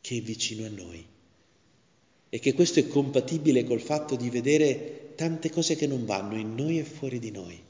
che 0.00 0.18
è 0.18 0.20
vicino 0.20 0.64
a 0.64 0.68
noi 0.68 1.04
e 2.28 2.38
che 2.38 2.54
questo 2.54 2.78
è 2.78 2.86
compatibile 2.86 3.64
col 3.64 3.80
fatto 3.80 4.14
di 4.14 4.30
vedere 4.30 5.14
tante 5.16 5.50
cose 5.50 5.74
che 5.74 5.88
non 5.88 6.04
vanno 6.04 6.36
in 6.36 6.54
noi 6.54 6.78
e 6.78 6.84
fuori 6.84 7.18
di 7.18 7.32
noi. 7.32 7.60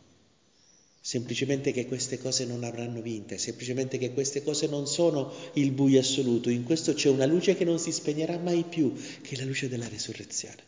Semplicemente 1.09 1.73
che 1.73 1.87
queste 1.87 2.19
cose 2.19 2.45
non 2.45 2.65
avranno 2.65 3.01
vinte, 3.01 3.39
semplicemente 3.39 3.97
che 3.97 4.13
queste 4.13 4.43
cose 4.43 4.67
non 4.67 4.87
sono 4.87 5.33
il 5.55 5.71
buio 5.71 6.01
assoluto, 6.01 6.51
in 6.51 6.65
questo 6.65 6.93
c'è 6.93 7.09
una 7.09 7.25
luce 7.25 7.57
che 7.57 7.65
non 7.65 7.79
si 7.79 7.93
spegnerà 7.93 8.37
mai 8.37 8.63
più, 8.65 8.93
che 9.23 9.35
è 9.35 9.39
la 9.39 9.47
luce 9.47 9.71
della 9.71 9.89
resurrezione. 9.89 10.63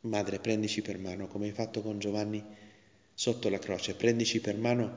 Madre, 0.00 0.40
prendici 0.40 0.82
per 0.82 0.98
mano, 0.98 1.28
come 1.28 1.46
hai 1.46 1.52
fatto 1.52 1.82
con 1.82 2.00
Giovanni 2.00 2.42
sotto 3.14 3.48
la 3.48 3.60
croce, 3.60 3.94
prendici 3.94 4.40
per 4.40 4.56
mano 4.56 4.96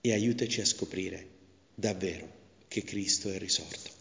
e 0.00 0.10
aiutaci 0.14 0.62
a 0.62 0.64
scoprire 0.64 1.26
davvero 1.74 2.26
che 2.66 2.82
Cristo 2.82 3.28
è 3.28 3.36
risorto. 3.36 3.99